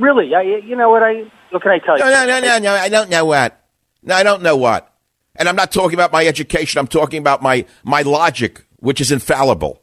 Really, 0.00 0.34
I, 0.34 0.42
you 0.42 0.74
know 0.74 0.90
what 0.90 1.04
I, 1.04 1.30
what 1.50 1.62
can 1.62 1.70
I 1.70 1.78
tell 1.78 1.98
you? 1.98 2.04
No, 2.04 2.10
no, 2.10 2.26
no, 2.26 2.40
no, 2.40 2.58
no, 2.58 2.72
I 2.72 2.88
don't 2.88 3.10
know 3.10 3.24
what. 3.24 3.64
No, 4.02 4.16
I 4.16 4.24
don't 4.24 4.42
know 4.42 4.56
what. 4.56 4.92
And 5.36 5.48
I'm 5.48 5.56
not 5.56 5.70
talking 5.70 5.94
about 5.94 6.10
my 6.10 6.26
education. 6.26 6.80
I'm 6.80 6.88
talking 6.88 7.20
about 7.20 7.42
my, 7.42 7.64
my 7.84 8.02
logic, 8.02 8.64
which 8.80 9.00
is 9.00 9.12
infallible. 9.12 9.82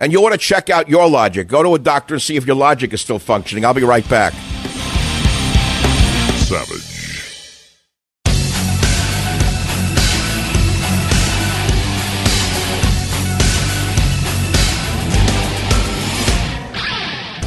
And 0.00 0.12
you 0.12 0.22
want 0.22 0.32
to 0.32 0.38
check 0.38 0.70
out 0.70 0.88
your 0.88 1.08
logic. 1.08 1.46
Go 1.46 1.62
to 1.62 1.74
a 1.74 1.78
doctor 1.78 2.14
and 2.14 2.22
see 2.22 2.36
if 2.36 2.46
your 2.46 2.56
logic 2.56 2.94
is 2.94 3.02
still 3.02 3.18
functioning. 3.18 3.66
I'll 3.66 3.74
be 3.74 3.84
right 3.84 4.08
back. 4.08 4.32
Savage. 6.48 6.86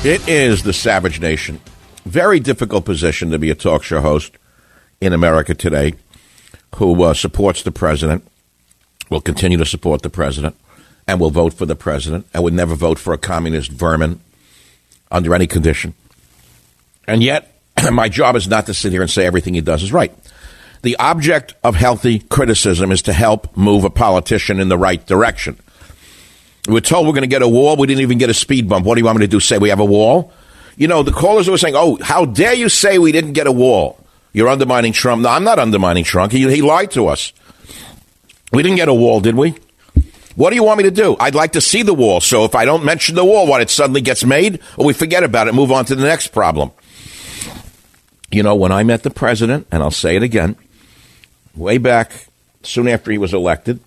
It 0.05 0.27
is 0.27 0.63
the 0.63 0.73
Savage 0.73 1.19
Nation. 1.19 1.59
Very 2.05 2.39
difficult 2.39 2.85
position 2.85 3.31
to 3.31 3.39
be 3.39 3.49
a 3.49 3.55
talk 3.55 3.83
show 3.83 4.01
host 4.01 4.37
in 5.01 5.13
America 5.13 5.55
today 5.55 5.93
who 6.75 7.03
uh, 7.03 7.13
supports 7.13 7.63
the 7.63 7.71
president, 7.71 8.27
will 9.09 9.21
continue 9.21 9.57
to 9.57 9.65
support 9.65 10.01
the 10.01 10.09
president, 10.09 10.55
and 11.13 11.21
will 11.21 11.29
vote 11.29 11.53
for 11.53 11.67
the 11.67 11.75
president, 11.75 12.25
and 12.33 12.43
would 12.43 12.55
never 12.55 12.73
vote 12.73 12.97
for 12.97 13.13
a 13.13 13.19
communist 13.19 13.71
vermin 13.71 14.19
under 15.11 15.35
any 15.35 15.45
condition. 15.45 15.93
And 17.07 17.21
yet, 17.21 17.53
my 17.91 18.09
job 18.09 18.35
is 18.35 18.47
not 18.47 18.65
to 18.65 18.73
sit 18.73 18.91
here 18.91 19.03
and 19.03 19.11
say 19.11 19.23
everything 19.23 19.53
he 19.53 19.61
does 19.61 19.83
is 19.83 19.93
right. 19.93 20.11
The 20.81 20.95
object 20.97 21.53
of 21.63 21.75
healthy 21.75 22.17
criticism 22.17 22.91
is 22.91 23.03
to 23.03 23.13
help 23.13 23.55
move 23.55 23.83
a 23.83 23.91
politician 23.91 24.59
in 24.59 24.69
the 24.69 24.77
right 24.77 25.05
direction. 25.05 25.55
We 26.67 26.73
were 26.73 26.81
told 26.81 27.05
we're 27.05 27.13
going 27.13 27.21
to 27.21 27.27
get 27.27 27.43
a 27.43 27.47
wall. 27.47 27.77
We 27.77 27.85
didn't 27.85 28.01
even 28.01 28.17
get 28.17 28.31
a 28.31 28.33
speed 28.33 28.67
bump. 28.67 28.83
What 28.83 28.95
do 28.95 29.01
you 29.01 29.05
want 29.05 29.19
me 29.19 29.25
to 29.25 29.31
do? 29.31 29.39
Say 29.39 29.59
we 29.59 29.69
have 29.69 29.79
a 29.79 29.85
wall? 29.85 30.33
You 30.77 30.87
know, 30.87 31.03
the 31.03 31.11
callers 31.11 31.47
were 31.47 31.59
saying, 31.59 31.75
oh, 31.77 31.99
how 32.01 32.25
dare 32.25 32.55
you 32.55 32.69
say 32.69 32.97
we 32.97 33.11
didn't 33.11 33.33
get 33.33 33.45
a 33.45 33.51
wall? 33.51 33.99
You're 34.33 34.49
undermining 34.49 34.93
Trump. 34.93 35.21
No, 35.21 35.29
I'm 35.29 35.43
not 35.43 35.59
undermining 35.59 36.05
Trump. 36.05 36.31
He, 36.31 36.49
he 36.49 36.63
lied 36.63 36.89
to 36.91 37.05
us. 37.05 37.33
We 38.51 38.63
didn't 38.63 38.77
get 38.77 38.87
a 38.87 38.93
wall, 38.95 39.19
did 39.19 39.35
we? 39.35 39.55
What 40.35 40.49
do 40.49 40.55
you 40.55 40.63
want 40.63 40.79
me 40.79 40.83
to 40.85 40.91
do? 40.91 41.15
I'd 41.19 41.35
like 41.35 41.53
to 41.53 41.61
see 41.61 41.83
the 41.83 41.93
wall. 41.93 42.19
So 42.19 42.43
if 42.45 42.55
I 42.55 42.65
don't 42.65 42.83
mention 42.83 43.15
the 43.15 43.25
wall, 43.25 43.47
what, 43.47 43.61
it 43.61 43.69
suddenly 43.69 44.01
gets 44.01 44.23
made? 44.23 44.59
Or 44.77 44.85
we 44.85 44.93
forget 44.93 45.23
about 45.23 45.47
it, 45.47 45.53
move 45.53 45.71
on 45.71 45.85
to 45.85 45.95
the 45.95 46.03
next 46.03 46.27
problem. 46.27 46.71
You 48.31 48.41
know, 48.41 48.55
when 48.55 48.71
I 48.71 48.83
met 48.83 49.03
the 49.03 49.11
president, 49.11 49.67
and 49.71 49.83
I'll 49.83 49.91
say 49.91 50.15
it 50.15 50.23
again, 50.23 50.55
way 51.55 51.77
back 51.77 52.27
soon 52.63 52.87
after 52.87 53.11
he 53.11 53.19
was 53.19 53.33
elected, 53.33 53.79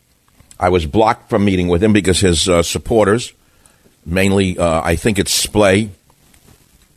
I 0.58 0.68
was 0.68 0.86
blocked 0.86 1.28
from 1.28 1.44
meeting 1.44 1.68
with 1.68 1.82
him 1.82 1.92
because 1.92 2.20
his 2.20 2.48
uh, 2.48 2.62
supporters, 2.62 3.32
mainly, 4.04 4.56
uh, 4.56 4.82
I 4.82 4.96
think 4.96 5.18
it's 5.18 5.32
Splay, 5.32 5.90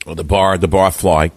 or 0.06 0.16
the 0.16 0.24
bar, 0.24 0.58
the 0.58 0.68
barfly. 0.68 1.32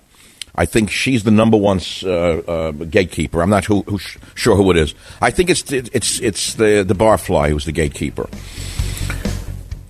I 0.54 0.66
think 0.66 0.90
she's 0.90 1.24
the 1.24 1.30
number 1.30 1.56
one 1.56 1.80
uh, 2.04 2.08
uh, 2.08 2.70
gatekeeper. 2.72 3.42
I'm 3.42 3.48
not 3.48 3.64
who, 3.64 3.82
who 3.82 3.98
sh- 3.98 4.18
sure 4.34 4.54
who 4.54 4.70
it 4.70 4.76
is. 4.76 4.94
I 5.20 5.30
think 5.30 5.48
it's 5.48 5.72
it's 5.72 6.20
it's 6.20 6.54
the 6.54 6.84
the 6.86 6.94
barfly 6.94 7.48
who's 7.50 7.64
the 7.64 7.72
gatekeeper. 7.72 8.28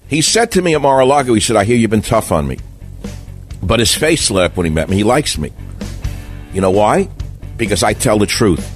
He 0.06 0.22
said 0.22 0.52
to 0.52 0.62
me 0.62 0.74
at 0.74 0.82
Mar-a-Lago, 0.82 1.34
he 1.34 1.40
said, 1.40 1.56
"I 1.56 1.64
hear 1.64 1.76
you've 1.76 1.90
been 1.90 2.02
tough 2.02 2.30
on 2.30 2.46
me," 2.46 2.58
but 3.62 3.80
his 3.80 3.94
face 3.94 4.30
lit 4.30 4.44
up 4.44 4.56
when 4.56 4.64
he 4.64 4.70
met 4.70 4.88
me. 4.88 4.96
He 4.96 5.04
likes 5.04 5.36
me. 5.36 5.52
You 6.52 6.60
know 6.60 6.70
why? 6.70 7.08
Because 7.56 7.82
I 7.82 7.92
tell 7.92 8.18
the 8.18 8.26
truth. 8.26 8.68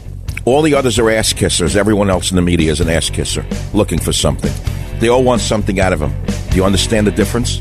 All 0.44 0.62
the 0.62 0.74
others 0.74 0.98
are 0.98 1.10
ass 1.10 1.32
kissers. 1.32 1.76
Everyone 1.76 2.08
else 2.10 2.30
in 2.30 2.36
the 2.36 2.42
media 2.42 2.72
is 2.72 2.80
an 2.80 2.88
ass 2.88 3.10
kisser 3.10 3.44
looking 3.74 3.98
for 3.98 4.12
something. 4.12 4.52
They 4.98 5.08
all 5.08 5.22
want 5.22 5.40
something 5.40 5.78
out 5.78 5.92
of 5.92 6.00
him. 6.00 6.12
Do 6.50 6.56
you 6.56 6.64
understand 6.64 7.06
the 7.06 7.10
difference? 7.10 7.60